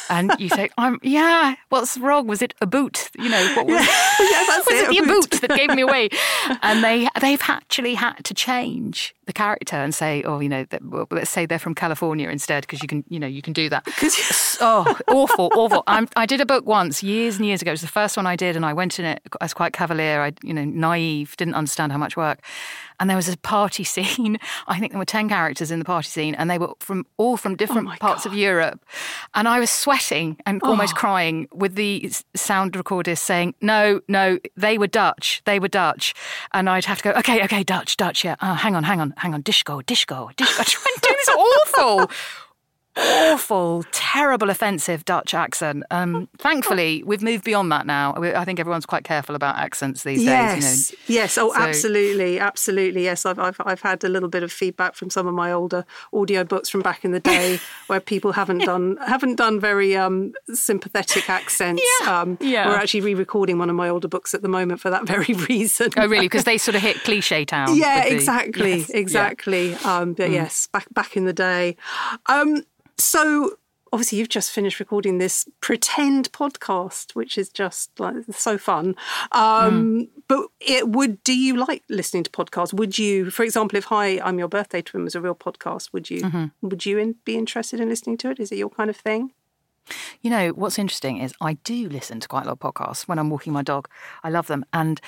and 0.08 0.32
you 0.38 0.48
say, 0.48 0.70
"I'm 0.78 0.98
yeah. 1.02 1.56
What's 1.68 1.98
wrong? 1.98 2.26
Was 2.26 2.42
it 2.42 2.54
a 2.60 2.66
boot? 2.66 3.10
You 3.18 3.28
know, 3.28 3.54
what 3.54 3.66
was, 3.66 3.74
yeah, 3.80 4.16
yeah, 4.30 4.46
was 4.46 4.66
it, 4.68 4.90
it 4.90 5.00
the 5.00 5.06
boot. 5.06 5.30
boot 5.30 5.40
that 5.42 5.56
gave 5.56 5.70
me 5.70 5.82
away?" 5.82 6.08
and 6.62 6.82
they 6.82 7.08
they've 7.20 7.42
actually 7.48 7.94
had 7.94 8.24
to 8.24 8.34
change 8.34 9.14
the 9.26 9.32
character 9.32 9.76
and 9.76 9.94
say, 9.94 10.22
"Oh, 10.24 10.40
you 10.40 10.48
know, 10.48 10.66
well, 10.82 11.06
let's 11.10 11.30
say 11.30 11.46
they're 11.46 11.58
from 11.58 11.74
California 11.74 12.28
instead," 12.28 12.62
because 12.62 12.82
you 12.82 12.88
can 12.88 13.04
you 13.08 13.18
know 13.18 13.26
you 13.26 13.42
can 13.42 13.52
do 13.52 13.68
that. 13.68 13.86
oh, 14.60 14.98
awful, 15.08 15.50
awful. 15.54 15.82
I'm, 15.86 16.08
i 16.16 16.26
did 16.26 16.40
a 16.40 16.46
book 16.46 16.66
once 16.66 17.02
years 17.02 17.36
and 17.36 17.46
years 17.46 17.62
ago. 17.62 17.70
It 17.70 17.74
was 17.74 17.80
the 17.80 17.88
first 17.88 18.16
one 18.16 18.26
I 18.26 18.36
did, 18.36 18.56
and 18.56 18.64
I 18.64 18.72
went 18.72 18.98
in 18.98 19.04
it 19.04 19.22
as 19.40 19.54
quite 19.54 19.72
cavalier. 19.72 20.22
I 20.22 20.32
you 20.42 20.54
know 20.54 20.64
naive, 20.64 21.36
didn't 21.36 21.54
understand 21.54 21.92
how 21.92 21.98
much 21.98 22.16
work 22.16 22.40
and 23.00 23.08
there 23.08 23.16
was 23.16 23.28
a 23.28 23.36
party 23.38 23.84
scene. 23.94 24.38
I 24.66 24.78
think 24.78 24.92
there 24.92 24.98
were 24.98 25.04
10 25.04 25.28
characters 25.28 25.70
in 25.70 25.78
the 25.78 25.84
party 25.84 26.08
scene, 26.08 26.34
and 26.34 26.50
they 26.50 26.58
were 26.58 26.72
from 26.80 27.06
all 27.16 27.36
from 27.36 27.52
oh 27.52 27.56
different 27.56 27.88
oh 27.88 27.96
parts 28.00 28.24
God. 28.24 28.32
of 28.32 28.38
Europe. 28.38 28.84
And 29.34 29.48
I 29.48 29.60
was 29.60 29.70
sweating 29.70 30.38
and 30.46 30.60
oh. 30.62 30.70
almost 30.70 30.94
crying 30.94 31.48
with 31.52 31.74
the 31.74 32.10
sound 32.34 32.72
recordist 32.72 33.18
saying, 33.18 33.54
No, 33.60 34.00
no, 34.08 34.38
they 34.56 34.78
were 34.78 34.86
Dutch. 34.86 35.42
They 35.44 35.58
were 35.58 35.68
Dutch. 35.68 36.14
And 36.52 36.68
I'd 36.68 36.84
have 36.84 36.98
to 36.98 37.04
go, 37.04 37.10
Okay, 37.18 37.42
okay, 37.44 37.62
Dutch, 37.62 37.96
Dutch, 37.96 38.24
yeah. 38.24 38.36
Oh, 38.42 38.54
hang 38.54 38.76
on, 38.76 38.84
hang 38.84 39.00
on, 39.00 39.14
hang 39.16 39.34
on. 39.34 39.42
Disco, 39.42 39.80
disco, 39.82 40.30
disco. 40.36 40.62
Trying 40.64 40.94
to 40.94 41.00
do 41.02 41.14
this 41.16 41.28
awful 41.28 42.10
awful, 42.96 43.84
terrible, 43.90 44.50
offensive 44.50 45.04
Dutch 45.04 45.34
accent. 45.34 45.84
Um, 45.90 46.28
thankfully, 46.38 47.02
we've 47.04 47.22
moved 47.22 47.44
beyond 47.44 47.72
that 47.72 47.86
now. 47.86 48.14
I 48.16 48.44
think 48.44 48.60
everyone's 48.60 48.86
quite 48.86 49.04
careful 49.04 49.34
about 49.34 49.56
accents 49.56 50.04
these 50.04 50.22
yes. 50.22 50.54
days. 50.54 50.90
You 50.90 50.96
know. 50.96 51.20
Yes, 51.20 51.38
oh, 51.38 51.52
so, 51.52 51.60
absolutely, 51.60 52.38
absolutely. 52.38 53.04
Yes, 53.04 53.26
I've, 53.26 53.38
I've, 53.38 53.60
I've 53.64 53.80
had 53.80 54.04
a 54.04 54.08
little 54.08 54.28
bit 54.28 54.42
of 54.42 54.52
feedback 54.52 54.94
from 54.94 55.10
some 55.10 55.26
of 55.26 55.34
my 55.34 55.52
older 55.52 55.84
audio 56.12 56.44
books 56.44 56.68
from 56.68 56.82
back 56.82 57.04
in 57.04 57.10
the 57.10 57.20
day 57.20 57.58
where 57.88 58.00
people 58.00 58.32
haven't 58.32 58.58
done 58.58 58.96
haven't 59.06 59.36
done 59.36 59.60
very 59.60 59.96
um, 59.96 60.32
sympathetic 60.52 61.28
accents. 61.28 61.82
Yeah. 62.00 62.20
Um, 62.20 62.38
yeah. 62.40 62.68
We're 62.68 62.76
actually 62.76 63.00
re-recording 63.00 63.58
one 63.58 63.70
of 63.70 63.76
my 63.76 63.88
older 63.88 64.08
books 64.08 64.34
at 64.34 64.42
the 64.42 64.48
moment 64.48 64.80
for 64.80 64.90
that 64.90 65.06
very 65.06 65.34
reason. 65.48 65.90
Oh, 65.96 66.06
really? 66.06 66.26
Because 66.26 66.44
they 66.44 66.58
sort 66.58 66.74
of 66.76 66.82
hit 66.82 66.98
cliche 67.02 67.44
town. 67.44 67.76
Yeah, 67.76 68.04
the, 68.04 68.14
exactly, 68.14 68.78
yes, 68.78 68.90
exactly. 68.90 69.70
Yeah. 69.72 69.98
Um, 69.98 70.12
but 70.14 70.30
mm. 70.30 70.34
yes, 70.34 70.68
back 70.68 70.92
back 70.94 71.16
in 71.16 71.24
the 71.24 71.32
day. 71.32 71.76
Um, 72.26 72.62
so 72.98 73.56
obviously 73.94 74.18
you've 74.18 74.28
just 74.28 74.50
finished 74.50 74.80
recording 74.80 75.18
this 75.18 75.46
pretend 75.60 76.30
podcast 76.32 77.14
which 77.14 77.38
is 77.38 77.48
just 77.48 77.88
like 78.00 78.16
so 78.32 78.58
fun 78.58 78.96
um, 79.30 80.00
mm. 80.00 80.08
but 80.26 80.46
it 80.60 80.88
would 80.88 81.22
do 81.22 81.38
you 81.38 81.56
like 81.56 81.84
listening 81.88 82.24
to 82.24 82.30
podcasts 82.30 82.74
would 82.74 82.98
you 82.98 83.30
for 83.30 83.44
example 83.44 83.78
if 83.78 83.84
hi 83.84 84.20
i'm 84.24 84.38
your 84.38 84.48
birthday 84.48 84.82
twin 84.82 85.04
was 85.04 85.14
a 85.14 85.20
real 85.20 85.34
podcast 85.34 85.92
would 85.92 86.10
you 86.10 86.22
mm-hmm. 86.22 86.46
would 86.66 86.84
you 86.84 86.98
in, 86.98 87.14
be 87.24 87.36
interested 87.36 87.78
in 87.78 87.88
listening 87.88 88.16
to 88.16 88.30
it 88.30 88.40
is 88.40 88.50
it 88.50 88.58
your 88.58 88.70
kind 88.70 88.90
of 88.90 88.96
thing 88.96 89.30
you 90.22 90.30
know 90.30 90.48
what's 90.48 90.78
interesting 90.78 91.18
is 91.18 91.32
i 91.40 91.52
do 91.62 91.88
listen 91.88 92.18
to 92.18 92.26
quite 92.26 92.44
a 92.44 92.48
lot 92.48 92.58
of 92.60 92.74
podcasts 92.74 93.06
when 93.06 93.20
i'm 93.20 93.30
walking 93.30 93.52
my 93.52 93.62
dog 93.62 93.88
i 94.24 94.28
love 94.28 94.48
them 94.48 94.64
and 94.72 95.00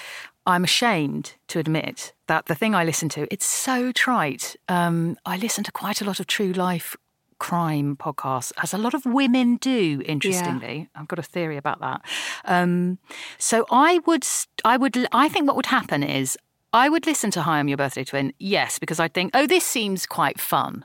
I'm 0.49 0.63
ashamed 0.63 1.35
to 1.49 1.59
admit 1.59 2.13
that 2.29 2.47
the 2.47 2.55
thing 2.55 2.73
I 2.73 2.85
listen 2.85 3.09
to, 3.11 3.27
it's 3.33 3.45
so 3.45 3.91
trite. 3.91 4.55
Um, 4.69 5.19
I 5.27 5.37
listen 5.37 5.65
to 5.65 5.73
quite 5.73 6.01
a 6.01 6.05
lot 6.05 6.21
of 6.21 6.29
true 6.29 6.53
life 6.53 6.97
crime 7.39 7.97
podcasts, 7.97 8.53
as 8.63 8.73
a 8.73 8.79
lot 8.79 8.95
of 8.95 9.05
women 9.05 9.57
do. 9.57 10.03
Interestingly, 10.07 10.89
yeah. 10.95 11.01
I've 11.01 11.09
got 11.09 11.19
a 11.19 11.23
theory 11.23 11.57
about 11.57 11.81
that. 11.81 12.03
Um, 12.45 12.99
so 13.39 13.67
I 13.71 14.01
would, 14.07 14.27
I 14.65 14.77
would, 14.77 15.07
I 15.13 15.29
think 15.29 15.47
what 15.47 15.57
would 15.57 15.67
happen 15.67 16.03
is 16.03 16.39
I 16.73 16.89
would 16.89 17.07
listen 17.07 17.31
to 17.33 17.43
Hi, 17.43 17.59
I'm 17.59 17.69
Your 17.69 17.77
Birthday 17.77 18.05
Twin. 18.05 18.33
Yes, 18.39 18.79
because 18.79 19.01
I'd 19.01 19.15
think, 19.15 19.31
oh, 19.35 19.47
this 19.47 19.65
seems 19.65 20.07
quite 20.07 20.41
fun. 20.41 20.85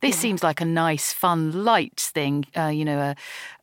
This 0.00 0.16
yeah. 0.16 0.20
seems 0.20 0.42
like 0.42 0.60
a 0.60 0.64
nice, 0.64 1.12
fun, 1.12 1.64
light 1.64 1.98
thing. 1.98 2.44
Uh, 2.56 2.68
you 2.68 2.84
know, 2.84 2.98
uh, 2.98 3.14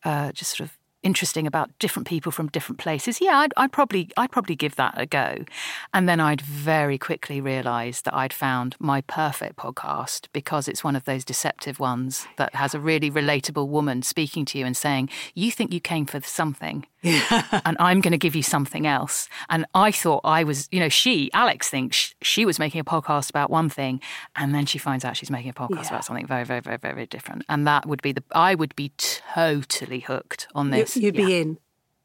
uh, 0.04 0.32
just 0.32 0.58
sort 0.58 0.70
of 0.70 0.78
interesting 1.04 1.46
about 1.46 1.78
different 1.80 2.08
people 2.08 2.32
from 2.32 2.48
different 2.48 2.80
places, 2.80 3.22
yeah, 3.22 3.38
I'd, 3.38 3.54
I'd, 3.58 3.72
probably 3.72 4.10
I'd 4.18 4.32
probably 4.32 4.56
give 4.56 4.76
that 4.76 4.94
a 4.98 5.06
go, 5.06 5.46
and 5.94 6.10
then 6.10 6.20
I'd 6.20 6.42
very 6.42 6.98
quickly 6.98 7.42
realise 7.42 8.02
that 8.02 8.14
I'd 8.14 8.34
found 8.34 8.76
my 8.80 9.02
perfect 9.02 9.58
podcast 9.58 10.28
because 10.34 10.68
it's 10.68 10.84
one 10.84 10.96
of 10.96 11.06
those 11.06 11.26
deceptive 11.26 11.80
ones 11.80 12.26
that 12.38 12.56
has 12.56 12.74
a 12.74 12.80
really 12.80 13.12
relatable 13.12 13.68
woman 13.68 14.02
speaking 14.02 14.46
to 14.46 14.58
you 14.58 14.66
and 14.66 14.76
saying, 14.76 15.10
"You 15.36 15.52
think 15.52 15.72
you 15.74 15.80
came 15.80 16.06
for 16.06 16.22
something, 16.22 16.86
yeah. 17.04 17.62
and 17.66 17.78
I'm 17.80 18.02
going 18.02 18.12
to 18.12 18.18
give 18.18 18.36
you 18.36 18.44
something 18.44 18.88
else." 18.88 19.30
And 19.50 19.66
I 19.76 19.92
thought 19.92 20.22
I 20.24 20.44
was, 20.44 20.68
you 20.72 20.80
know, 20.80 20.90
she 20.90 21.30
Alex 21.34 21.70
thinks 21.70 22.16
she 22.22 22.46
was 22.46 22.60
making 22.60 22.82
a 22.82 22.86
podcast 22.86 23.30
about 23.30 23.50
one 23.50 23.70
thing, 23.70 24.02
and 24.36 24.56
then 24.56 24.66
she 24.66 24.78
finds 24.78 25.06
out 25.06 25.18
she's 25.18 25.30
making 25.32 25.52
a 25.52 25.54
podcast 25.54 25.84
yeah. 25.84 25.90
about 25.90 26.06
something 26.06 26.26
very, 26.26 26.44
very, 26.44 26.62
very, 26.62 26.78
very 26.78 27.06
different, 27.06 27.44
and 27.50 27.68
that 27.68 27.86
would 27.86 28.02
be 28.02 28.12
the 28.12 28.24
I 28.32 28.56
would 28.56 28.76
be 28.76 28.92
totally 28.98 30.00
hooked 30.00 30.48
on 30.56 30.72
this. 30.72 30.98
You'd 30.98 31.16
yeah. 31.16 31.26
be 31.26 31.40
in. 31.40 31.58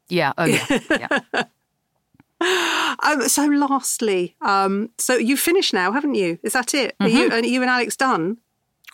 Yeah. 0.09 0.33
Oh, 0.37 0.45
yeah. 0.45 0.79
yeah. 0.89 1.43
Um, 2.41 3.27
so, 3.27 3.45
lastly, 3.45 4.35
um, 4.41 4.91
so 4.97 5.15
you 5.15 5.35
finished 5.35 5.73
now, 5.73 5.91
haven't 5.91 6.15
you? 6.15 6.39
Is 6.41 6.53
that 6.53 6.73
it? 6.73 6.95
Mm-hmm. 6.97 7.03
Are, 7.03 7.09
you, 7.09 7.29
mm-hmm. 7.29 7.33
are 7.33 7.45
you 7.45 7.61
and 7.61 7.69
Alex 7.69 7.95
done? 7.97 8.37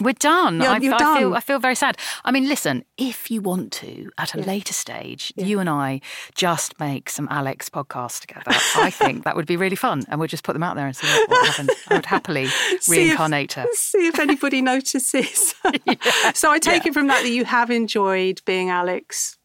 We're 0.02 0.14
done. 0.14 0.60
You're, 0.60 0.72
I, 0.72 0.78
you're 0.78 0.94
I 0.94 0.98
done. 0.98 1.18
Feel, 1.18 1.34
I 1.36 1.40
feel 1.40 1.60
very 1.60 1.76
sad. 1.76 1.98
I 2.26 2.32
mean, 2.32 2.50
listen, 2.50 2.84
if 2.98 3.32
you 3.32 3.42
want 3.42 3.72
to, 3.74 4.12
at 4.18 4.36
a 4.36 4.40
yeah. 4.40 4.46
later 4.46 4.74
stage, 4.74 5.32
yeah. 5.36 5.46
you 5.46 5.60
and 5.60 5.70
I 5.70 6.02
just 6.34 6.78
make 6.80 7.10
some 7.10 7.28
Alex 7.32 7.70
podcasts 7.70 8.20
together. 8.20 8.52
I 8.76 8.90
think 8.90 9.24
that 9.24 9.36
would 9.36 9.46
be 9.46 9.56
really 9.56 9.78
fun. 9.78 10.04
And 10.10 10.20
we'll 10.20 10.28
just 10.28 10.44
put 10.44 10.54
them 10.54 10.64
out 10.64 10.76
there 10.76 10.86
and 10.86 10.96
see 10.96 11.08
what, 11.08 11.30
what 11.30 11.48
happens. 11.48 11.70
I 11.88 11.96
would 11.96 12.06
happily 12.06 12.48
reincarnate 12.90 13.52
see 13.54 13.62
if, 13.62 13.68
her. 13.68 13.74
See 13.76 14.08
if 14.08 14.20
anybody 14.20 14.62
notices. 14.62 15.56
yeah. 15.86 16.32
So 16.34 16.52
I 16.52 16.60
take 16.60 16.86
it 16.86 16.94
from 16.94 17.08
that 17.08 17.24
that 17.24 17.32
you 17.32 17.46
have 17.46 17.72
enjoyed 17.72 18.42
being 18.46 18.70
Alex. 18.70 19.38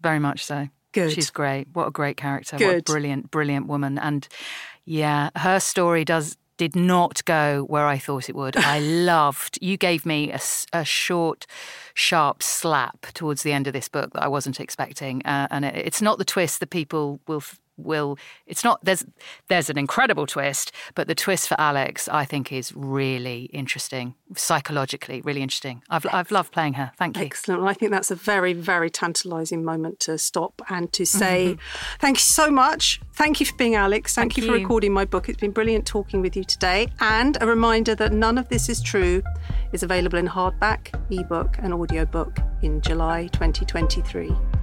Very 0.00 0.18
much 0.18 0.44
so. 0.44 0.68
Good. 0.92 1.12
She's 1.12 1.30
great. 1.30 1.68
What 1.74 1.86
a 1.86 1.90
great 1.90 2.16
character. 2.16 2.56
Good. 2.56 2.66
What 2.66 2.76
a 2.76 2.82
brilliant, 2.82 3.30
brilliant 3.30 3.66
woman. 3.66 3.98
And 3.98 4.26
yeah, 4.84 5.30
her 5.36 5.60
story 5.60 6.04
does 6.04 6.38
did 6.58 6.76
not 6.76 7.24
go 7.24 7.62
where 7.62 7.86
I 7.86 7.96
thought 7.96 8.28
it 8.28 8.36
would. 8.36 8.56
I 8.56 8.78
loved. 9.12 9.58
You 9.62 9.78
gave 9.78 10.04
me 10.04 10.30
a, 10.30 10.40
a, 10.74 10.84
short, 10.84 11.46
sharp 11.94 12.42
slap 12.42 13.06
towards 13.14 13.42
the 13.42 13.52
end 13.52 13.66
of 13.66 13.72
this 13.72 13.88
book 13.88 14.12
that 14.12 14.22
I 14.22 14.28
wasn't 14.28 14.60
expecting, 14.60 15.24
uh, 15.24 15.48
and 15.50 15.64
it, 15.64 15.74
it's 15.74 16.02
not 16.02 16.18
the 16.18 16.24
twist 16.24 16.60
that 16.60 16.68
people 16.68 17.20
will 17.26 17.42
will 17.78 18.18
it's 18.46 18.64
not 18.64 18.84
there's 18.84 19.04
there's 19.48 19.70
an 19.70 19.78
incredible 19.78 20.26
twist 20.26 20.72
but 20.94 21.06
the 21.06 21.14
twist 21.14 21.48
for 21.48 21.58
alex 21.58 22.08
i 22.08 22.24
think 22.24 22.52
is 22.52 22.74
really 22.74 23.44
interesting 23.52 24.14
psychologically 24.36 25.22
really 25.22 25.42
interesting. 25.42 25.82
I've, 25.90 26.06
I've 26.12 26.30
loved 26.30 26.52
playing 26.52 26.74
her. 26.74 26.92
Thank 26.96 27.16
you. 27.16 27.24
Excellent. 27.24 27.60
Well, 27.60 27.70
i 27.70 27.74
think 27.74 27.92
that's 27.92 28.10
a 28.10 28.14
very 28.14 28.52
very 28.52 28.90
tantalizing 28.90 29.64
moment 29.64 30.00
to 30.00 30.18
stop 30.18 30.60
and 30.68 30.92
to 30.92 31.04
say 31.04 31.52
mm-hmm. 31.52 31.96
thank 31.98 32.16
you 32.16 32.22
so 32.22 32.50
much. 32.50 33.00
Thank 33.14 33.40
you 33.40 33.46
for 33.46 33.56
being 33.56 33.74
alex. 33.74 34.14
Thank, 34.14 34.32
thank 34.32 34.38
you, 34.38 34.44
you. 34.44 34.56
for 34.56 34.62
recording 34.62 34.92
my 34.92 35.04
book. 35.04 35.28
It's 35.28 35.40
been 35.40 35.50
brilliant 35.50 35.86
talking 35.86 36.20
with 36.20 36.36
you 36.36 36.44
today. 36.44 36.88
And 37.00 37.36
a 37.40 37.46
reminder 37.46 37.94
that 37.94 38.12
none 38.12 38.38
of 38.38 38.48
this 38.48 38.68
is 38.68 38.80
true 38.80 39.22
is 39.72 39.82
available 39.82 40.18
in 40.18 40.26
hardback 40.26 40.94
ebook 41.10 41.56
and 41.58 41.72
audiobook 41.74 42.38
in 42.62 42.80
july 42.80 43.26
2023 43.28 44.57